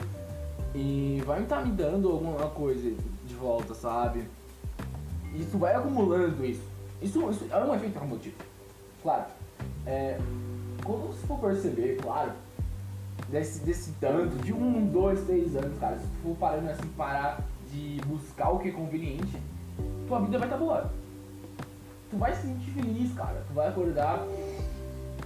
e 0.75 1.23
vai 1.25 1.43
estar 1.43 1.65
me 1.65 1.71
dando 1.71 2.11
alguma 2.11 2.49
coisa 2.49 2.91
de 3.27 3.35
volta, 3.35 3.75
sabe? 3.75 4.25
Isso 5.35 5.57
vai 5.59 5.75
acumulando 5.75 6.45
isso. 6.45 6.63
Isso, 7.01 7.31
isso 7.31 7.47
é 7.51 7.65
um 7.65 7.75
efeito 7.75 7.97
acumulativo. 7.97 8.37
Claro. 9.03 9.27
É, 9.87 10.19
quando 10.85 11.09
você 11.09 11.27
for 11.27 11.39
perceber, 11.39 11.99
claro, 12.03 12.33
desse, 13.29 13.61
desse 13.61 13.93
tanto, 14.01 14.37
de 14.37 14.53
um, 14.53 14.87
dois, 14.87 15.21
três 15.25 15.55
anos, 15.57 15.79
cara, 15.79 15.97
se 15.99 16.05
tu 16.05 16.23
for 16.23 16.37
parando 16.37 16.69
assim, 16.71 16.87
parar 16.97 17.45
de 17.71 18.01
buscar 18.07 18.51
o 18.51 18.59
que 18.59 18.69
é 18.69 18.73
conveniente, 18.73 19.37
tua 20.07 20.21
vida 20.21 20.39
vai 20.39 20.49
estar 20.49 20.59
tá 20.59 20.65
boa. 20.65 20.91
Tu 22.11 22.17
vai 22.17 22.35
se 22.35 22.43
sentir 22.43 22.71
feliz, 22.73 23.13
cara. 23.15 23.45
Tu 23.47 23.55
vai 23.55 23.69
acordar, 23.69 24.27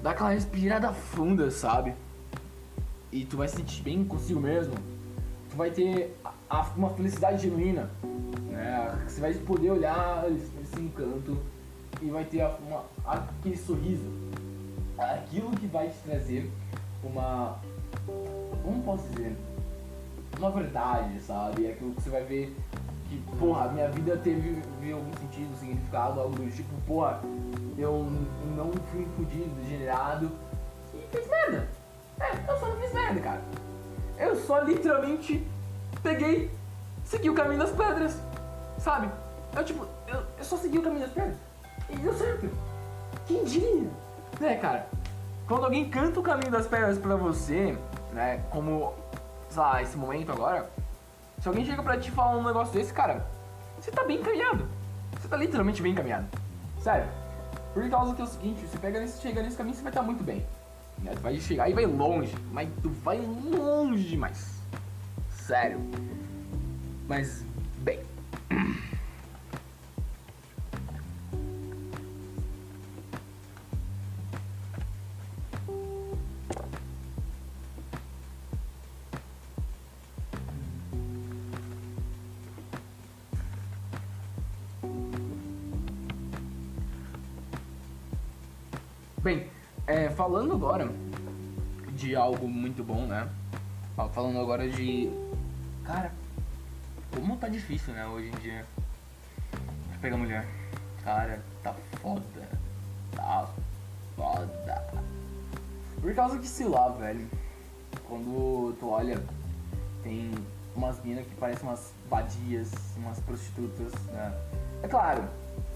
dar 0.03 0.11
aquela 0.11 0.31
respirada 0.31 0.93
funda, 0.93 1.51
sabe? 1.51 1.95
E 3.11 3.25
tu 3.25 3.37
vai 3.37 3.49
se 3.49 3.57
sentir 3.57 3.83
bem 3.83 4.05
consigo 4.05 4.41
mesmo. 4.41 4.75
Tu 5.51 5.57
vai 5.57 5.71
ter 5.71 6.15
a, 6.25 6.33
a, 6.51 6.63
uma 6.77 6.91
felicidade 6.91 7.43
genuína, 7.43 7.89
né? 8.51 9.05
Você 9.09 9.21
vai 9.21 9.33
poder 9.35 9.71
olhar 9.71 10.25
esse 10.31 10.81
encanto 10.81 11.39
e 12.03 12.11
vai 12.11 12.25
ter 12.25 12.45
uma, 12.67 12.85
aquele 13.07 13.57
sorriso. 13.57 14.11
Aquilo 14.99 15.51
que 15.53 15.67
vai 15.67 15.89
te 15.89 15.99
trazer 16.05 16.51
uma. 17.03 17.59
Como 18.63 18.83
posso 18.83 19.09
dizer? 19.09 19.37
Uma 20.39 20.51
verdade, 20.51 21.21
sabe? 21.21 21.69
Aquilo 21.69 21.95
que 21.95 22.03
você 22.03 22.11
vai 22.11 22.25
ver 22.25 22.57
que, 23.09 23.23
porra, 23.39 23.69
minha 23.69 23.89
vida 23.89 24.17
teve, 24.17 24.61
teve 24.81 24.93
algum 24.93 25.13
sentido, 25.19 25.57
significado, 25.59 26.21
algo 26.21 26.37
do 26.37 26.51
tipo, 26.51 26.75
porra, 26.87 27.21
eu 27.77 28.07
não 28.57 28.73
fui 28.91 29.07
fudido, 29.17 29.51
degenerado 29.63 30.31
e 30.95 31.17
fiz 31.17 31.29
merda. 31.29 31.69
É, 32.21 32.51
eu 32.51 32.59
só 32.59 32.69
não 32.69 32.77
fiz 32.77 32.93
merda, 32.93 33.21
cara. 33.21 33.43
Eu 34.19 34.37
só 34.37 34.61
literalmente 34.61 35.47
peguei, 36.03 36.51
segui 37.05 37.31
o 37.31 37.35
caminho 37.35 37.59
das 37.59 37.73
pedras, 37.73 38.21
sabe? 38.79 39.11
Eu 39.57 39.65
tipo, 39.65 39.87
eu, 40.07 40.23
eu 40.39 40.45
só 40.45 40.57
segui 40.57 40.79
o 40.79 40.83
caminho 40.83 41.03
das 41.03 41.13
pedras. 41.13 41.37
E 41.89 41.97
deu 41.97 42.15
certo. 42.15 42.49
Quem 43.27 43.45
diria? 43.45 43.89
Né, 44.41 44.57
cara? 44.57 44.87
Quando 45.47 45.65
alguém 45.65 45.89
canta 45.89 46.21
o 46.21 46.23
caminho 46.23 46.51
das 46.51 46.67
pedras 46.67 46.99
pra 46.99 47.17
você, 47.17 47.77
né? 48.13 48.43
Como, 48.51 48.95
sei 49.49 49.63
lá, 49.63 49.83
esse 49.83 49.97
momento 49.97 50.33
agora. 50.33 50.71
Se 51.45 51.49
alguém 51.49 51.67
chega 51.67 51.83
pra 51.83 51.99
te 51.99 52.11
falar 52.11 52.39
um 52.39 52.43
negócio 52.43 52.73
desse, 52.73 52.91
cara, 52.91 53.27
você 53.79 53.91
tá 53.91 54.03
bem 54.03 54.19
encaminhado. 54.19 54.67
Você 55.13 55.29
tá 55.29 55.37
literalmente 55.37 55.83
bem 55.83 55.93
encaminhado. 55.93 56.27
Sério. 56.81 57.07
Por 57.75 57.87
causa 57.91 58.15
que 58.15 58.23
é 58.23 58.25
o 58.25 58.27
seguinte, 58.27 58.67
você 58.67 58.79
pega 58.79 58.99
nesse, 58.99 59.21
chega 59.21 59.43
nesse 59.43 59.55
caminho, 59.55 59.77
você 59.77 59.83
vai 59.83 59.91
estar 59.91 60.01
tá 60.01 60.07
muito 60.07 60.25
bem. 60.25 60.43
Né? 61.03 61.13
Tu 61.15 61.21
vai 61.21 61.39
chegar 61.39 61.69
e 61.69 61.75
vai 61.75 61.85
longe, 61.85 62.35
mas 62.51 62.67
tu 62.83 62.89
vai 62.89 63.21
longe 63.21 64.05
demais. 64.05 64.59
Sério. 65.29 65.83
Mas, 67.07 67.45
falando 90.25 90.55
agora 90.55 90.91
de 91.95 92.17
algo 92.17 92.49
muito 92.49 92.83
bom, 92.83 93.05
né? 93.05 93.29
Falando 94.15 94.41
agora 94.41 94.67
de. 94.67 95.11
Cara, 95.85 96.11
como 97.15 97.37
tá 97.37 97.47
difícil, 97.47 97.93
né, 97.93 98.07
hoje 98.07 98.29
em 98.29 98.41
dia. 98.41 98.65
Pegar 100.01 100.17
mulher. 100.17 100.49
Cara, 101.05 101.43
tá 101.63 101.75
foda. 102.01 102.49
Tá 103.15 103.51
foda. 104.17 105.05
Por 106.01 106.15
causa 106.15 106.39
que, 106.39 106.49
sei 106.49 106.69
lá, 106.69 106.89
velho. 106.89 107.29
Quando 108.09 108.75
tu 108.81 108.89
olha, 108.89 109.23
tem 110.03 110.33
umas 110.75 111.05
minas 111.05 111.27
que 111.27 111.35
parecem 111.35 111.69
umas 111.69 111.93
vadias, 112.09 112.73
umas 112.97 113.21
prostitutas, 113.21 113.93
né? 114.07 114.33
É 114.83 114.89
claro, 114.89 115.23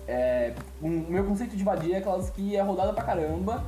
é, 0.07 0.55
o 0.81 0.89
meu 0.89 1.25
conceito 1.25 1.55
de 1.55 1.63
vadia 1.63 1.97
é 1.97 1.99
aquelas 1.99 2.31
que 2.31 2.57
é 2.57 2.63
rodada 2.63 2.95
pra 2.95 3.05
caramba 3.05 3.63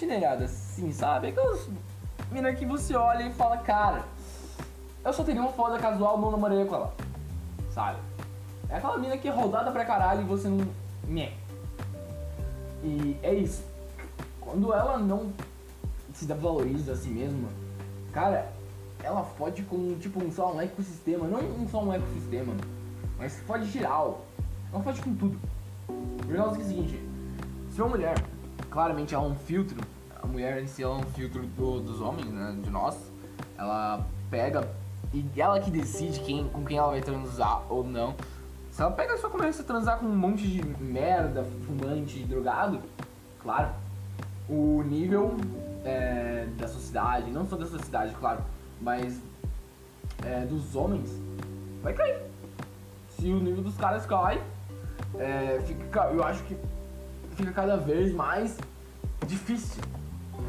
também 0.00 0.16
umas 0.16 0.20
degeneradas, 0.20 0.50
sim, 0.50 0.92
sabe? 0.92 1.28
Aquelas 1.28 1.68
minas 2.30 2.58
que 2.58 2.64
você 2.64 2.94
olha 2.94 3.24
e 3.24 3.32
fala, 3.32 3.58
cara, 3.58 4.04
eu 5.04 5.12
só 5.12 5.22
teria 5.22 5.40
uma 5.40 5.52
foda 5.52 5.78
casual, 5.78 6.18
não 6.18 6.30
namoraria 6.30 6.64
com 6.64 6.74
ela, 6.74 6.94
sabe? 7.70 7.98
É 8.68 8.76
aquela 8.76 8.98
mina 8.98 9.18
que 9.18 9.28
é 9.28 9.30
rodada 9.30 9.70
pra 9.70 9.84
caralho 9.84 10.22
e 10.22 10.24
você 10.24 10.48
não. 10.48 10.66
Nhé. 11.08 11.32
E 12.84 13.16
é 13.22 13.34
isso. 13.34 13.64
Quando 14.40 14.72
ela 14.72 14.96
não 14.98 15.32
se 16.14 16.26
valoriza 16.26 16.92
a 16.92 16.96
si 16.96 17.08
mesma, 17.08 17.48
cara, 18.12 18.52
ela 19.02 19.24
fode 19.24 19.62
com, 19.62 19.98
tipo, 19.98 20.22
um, 20.22 20.30
só 20.30 20.52
um 20.52 20.60
ecossistema. 20.60 21.26
Não 21.26 21.40
um, 21.40 21.68
só 21.68 21.82
um 21.82 21.92
ecossistema, 21.92 22.54
mas 23.18 23.40
fode 23.40 23.64
geral. 23.70 24.24
Ela 24.72 24.82
fode 24.82 25.02
com 25.02 25.14
tudo. 25.16 25.38
Causa 26.32 26.54
que 26.54 26.62
é 26.62 26.64
o 26.64 26.68
seguinte, 26.68 27.02
se 27.74 27.82
uma 27.82 27.90
mulher, 27.90 28.14
claramente 28.70 29.14
ela 29.14 29.24
é 29.24 29.28
um 29.28 29.34
filtro, 29.34 29.76
a 30.22 30.26
mulher 30.26 30.62
em 30.62 30.66
si 30.66 30.82
é 30.82 30.88
um 30.88 31.02
filtro 31.02 31.42
do, 31.42 31.80
dos 31.80 32.00
homens, 32.00 32.28
né, 32.28 32.56
de 32.62 32.70
nós, 32.70 32.96
ela 33.58 34.06
pega 34.30 34.68
e 35.12 35.24
ela 35.36 35.58
que 35.58 35.70
decide 35.70 36.20
quem, 36.20 36.48
com 36.48 36.64
quem 36.64 36.78
ela 36.78 36.90
vai 36.90 37.00
transar 37.00 37.62
ou 37.68 37.82
não. 37.82 38.14
Se 38.70 38.80
ela 38.80 38.92
pega 38.92 39.14
e 39.14 39.18
só 39.18 39.28
começa 39.28 39.62
a 39.62 39.64
transar 39.64 39.98
com 39.98 40.06
um 40.06 40.16
monte 40.16 40.46
de 40.46 40.64
merda, 40.80 41.44
fumante, 41.66 42.22
drogado, 42.22 42.80
claro, 43.42 43.70
o 44.48 44.82
nível 44.86 45.36
é, 45.84 46.46
da 46.56 46.68
sociedade, 46.68 47.30
não 47.30 47.46
só 47.46 47.56
da 47.56 47.66
sociedade, 47.66 48.14
claro, 48.14 48.40
mas 48.80 49.20
é, 50.24 50.46
dos 50.46 50.76
homens, 50.76 51.10
vai 51.82 51.92
cair. 51.92 52.22
Se 53.18 53.28
o 53.28 53.40
nível 53.40 53.62
dos 53.62 53.76
caras 53.76 54.06
cai, 54.06 54.40
é, 55.18 55.60
fica, 55.66 56.04
eu 56.12 56.22
acho 56.22 56.44
que 56.44 56.56
fica 57.40 57.52
cada 57.52 57.76
vez 57.76 58.12
mais 58.12 58.58
difícil. 59.26 59.82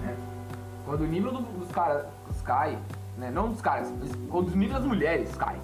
Né? 0.03 0.15
Quando 0.85 1.01
o 1.01 1.07
nível 1.07 1.31
dos 1.31 1.71
caras 1.71 2.05
cai, 2.43 2.77
né? 3.17 3.31
não 3.31 3.49
dos 3.49 3.61
caras, 3.61 3.91
quando 4.29 4.49
o 4.49 4.55
nível 4.55 4.75
das 4.75 4.85
mulheres 4.85 5.35
cai, 5.35 5.59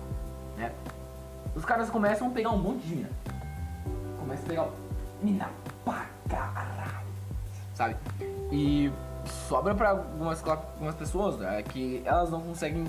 né? 0.58 0.72
os 1.56 1.66
caras 1.66 1.90
começam 1.90 2.28
a 2.28 2.32
pegar 2.32 2.52
um 2.52 2.58
monte 2.58 2.88
de 2.88 2.96
mina. 2.96 3.10
Começam 4.20 4.46
a 4.46 4.48
pegar 4.48 4.68
mina 5.22 5.50
pra 5.84 6.06
caralho, 6.30 7.08
sabe? 7.74 7.96
E 8.52 8.92
sobra 9.48 9.76
pra 9.76 9.90
algumas, 9.90 10.44
algumas 10.48 10.96
pessoas 10.96 11.38
né, 11.38 11.62
que 11.64 12.02
elas 12.06 12.30
não 12.30 12.42
conseguem 12.42 12.86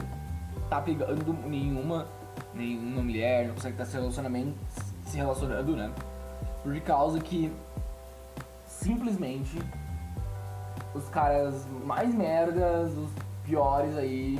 tá 0.68 0.81
pegando 0.83 1.33
nenhuma, 1.48 2.07
nenhuma 2.55 3.03
mulher, 3.03 3.46
não 3.48 3.55
conseguem 3.55 3.72
estar 3.72 3.85
tá 3.85 3.90
se 3.90 5.11
se 5.11 5.16
relacionando, 5.16 5.74
né? 5.74 5.90
Por 6.62 6.79
causa 6.83 7.18
que 7.18 7.51
simplesmente 8.88 9.59
os 10.94 11.07
caras 11.11 11.66
mais 11.85 12.14
merdas, 12.14 12.90
os 12.96 13.11
piores 13.44 13.94
aí, 13.98 14.38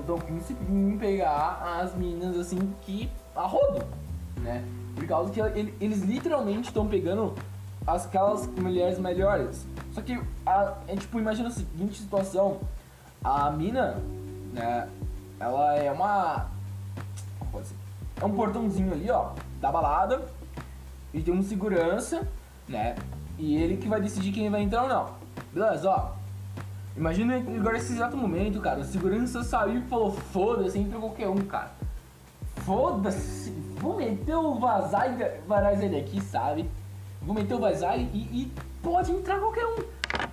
estão 0.00 0.18
conseguindo 0.18 0.98
pegar 0.98 1.80
as 1.80 1.94
minas 1.94 2.36
assim 2.36 2.74
que 2.82 3.10
a 3.34 3.46
rodo, 3.46 3.82
né? 4.42 4.62
Por 4.94 5.06
causa 5.06 5.32
que 5.32 5.40
eles 5.80 6.02
literalmente 6.02 6.68
estão 6.68 6.86
pegando 6.86 7.34
aquelas 7.86 8.46
mulheres 8.48 8.98
melhores. 8.98 9.66
Só 9.94 10.02
que, 10.02 10.20
a, 10.44 10.74
é, 10.86 10.94
tipo, 10.96 11.18
imagina 11.18 11.48
a 11.48 11.52
seguinte 11.52 12.00
situação. 12.00 12.60
A 13.24 13.50
mina, 13.50 13.96
né, 14.52 14.88
ela 15.40 15.74
é 15.76 15.90
uma... 15.90 16.48
É 18.20 18.24
um 18.24 18.34
portãozinho 18.34 18.92
ali, 18.92 19.10
ó, 19.10 19.30
da 19.60 19.72
balada. 19.72 20.26
E 21.14 21.22
tem 21.22 21.32
um 21.32 21.42
segurança, 21.42 22.28
né? 22.68 22.94
E 23.38 23.56
ele 23.56 23.76
que 23.76 23.88
vai 23.88 24.00
decidir 24.00 24.32
quem 24.32 24.50
vai 24.50 24.62
entrar 24.62 24.82
ou 24.82 24.88
não. 24.88 25.10
Beleza, 25.52 25.88
ó. 25.88 26.18
Imagina 26.96 27.36
agora 27.36 27.76
esse 27.76 27.92
exato 27.92 28.16
momento, 28.16 28.60
cara. 28.60 28.80
O 28.80 28.84
segurança 28.84 29.44
saiu 29.44 29.78
e 29.78 29.82
falou, 29.82 30.10
foda-se, 30.10 30.78
entra 30.78 30.98
qualquer 30.98 31.28
um, 31.28 31.36
cara. 31.36 31.70
Foda-se, 32.56 33.50
vou 33.80 33.96
meter 33.96 34.34
o 34.34 34.54
vazar 34.58 35.16
varar 35.46 35.80
ele 35.82 35.96
aqui, 35.96 36.20
sabe? 36.20 36.68
Vou 37.22 37.34
meter 37.34 37.54
o 37.54 37.60
vazar 37.60 37.98
e, 37.98 38.02
e 38.02 38.52
pode 38.82 39.12
entrar 39.12 39.38
qualquer 39.38 39.64
um. 39.64 39.84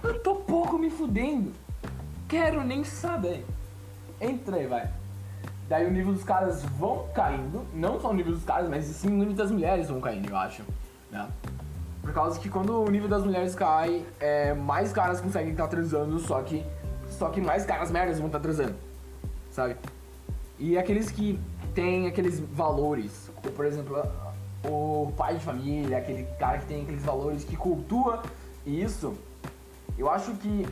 Eu 0.04 0.20
tô 0.22 0.36
pouco 0.36 0.78
me 0.78 0.89
fudendo. 0.89 1.54
Quero 2.28 2.63
nem 2.63 2.84
saber. 2.84 3.46
Entra 4.20 4.58
aí, 4.58 4.65
vai. 4.65 4.89
Daí 5.70 5.86
o 5.86 5.91
nível 5.91 6.13
dos 6.13 6.24
caras 6.24 6.63
vão 6.63 7.06
caindo. 7.13 7.65
Não 7.74 8.00
só 8.00 8.10
o 8.10 8.13
nível 8.13 8.34
dos 8.34 8.44
caras, 8.44 8.70
mas 8.70 8.86
sim 8.86 9.10
o 9.10 9.18
nível 9.18 9.34
das 9.34 9.52
mulheres 9.52 9.89
vão 9.89 10.02
caindo, 10.02 10.30
eu 10.30 10.38
acho. 10.38 10.63
Né? 11.12 11.28
Por 12.06 12.13
causa 12.13 12.39
que 12.39 12.50
quando 12.50 12.84
o 12.84 12.89
nível 12.91 13.10
das 13.10 13.24
mulheres 13.24 13.56
cai, 13.56 14.06
é, 14.20 14.54
mais 14.54 14.94
caras 14.94 15.20
conseguem 15.20 15.54
estar 15.54 15.68
transando, 15.68 16.20
só 16.20 16.39
que, 16.44 16.63
só 17.10 17.30
que 17.30 17.41
mais 17.41 17.65
caras 17.65 17.89
merdas 17.89 18.20
vão 18.20 18.28
estar 18.28 18.39
transando. 18.39 18.76
Sabe? 19.50 19.76
E 20.60 20.78
aqueles 20.78 21.10
que 21.10 21.39
têm 21.74 22.06
aqueles 22.06 22.39
valores, 22.39 23.32
por 23.56 23.65
exemplo, 23.65 24.04
o 24.63 25.12
pai 25.18 25.34
de 25.34 25.44
família, 25.44 25.98
aquele 25.98 26.28
cara 26.38 26.60
que 26.60 26.68
tem 26.68 26.84
aqueles 26.84 27.04
valores, 27.04 27.44
que 27.44 27.58
cultua 27.58 28.22
isso, 28.63 29.15
eu 29.98 30.08
acho 30.08 30.32
que 30.34 30.68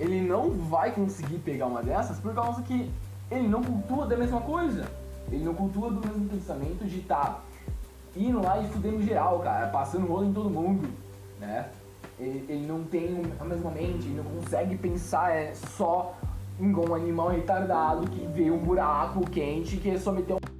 ele 0.00 0.22
não 0.22 0.52
vai 0.52 0.90
conseguir 0.90 1.36
pegar 1.40 1.66
uma 1.66 1.82
dessas 1.82 2.18
por 2.18 2.34
causa 2.34 2.62
que 2.62 2.90
ele 3.30 3.46
não 3.46 3.62
cultua 3.62 4.06
da 4.06 4.16
mesma 4.16 4.40
coisa. 4.40 4.90
Ele 5.30 5.44
não 5.44 5.54
cultua 5.54 5.90
do 5.90 6.00
mesmo 6.00 6.30
pensamento 6.30 6.86
de 6.86 7.02
tá 7.02 7.40
indo 8.16 8.40
lá 8.40 8.60
e 8.60 8.68
fudendo 8.68 9.02
geral, 9.02 9.40
cara, 9.40 9.66
passando 9.68 10.06
rolo 10.06 10.26
em 10.26 10.32
todo 10.32 10.50
mundo, 10.50 10.88
né? 11.40 11.68
Ele, 12.18 12.44
ele 12.48 12.66
não 12.66 12.84
tem 12.84 13.22
a 13.40 13.44
mesma 13.44 13.70
mente, 13.70 14.06
ele 14.06 14.22
não 14.22 14.24
consegue 14.24 14.76
pensar 14.76 15.32
é 15.32 15.52
só 15.54 16.14
igual 16.60 16.90
um 16.90 16.94
animal 16.94 17.30
retardado 17.30 18.08
que 18.08 18.26
vê 18.28 18.50
um 18.50 18.58
buraco 18.58 19.28
quente 19.28 19.76
que 19.78 19.90
é 19.90 19.98
só 19.98 20.12
meter 20.12 20.34
um 20.34 20.53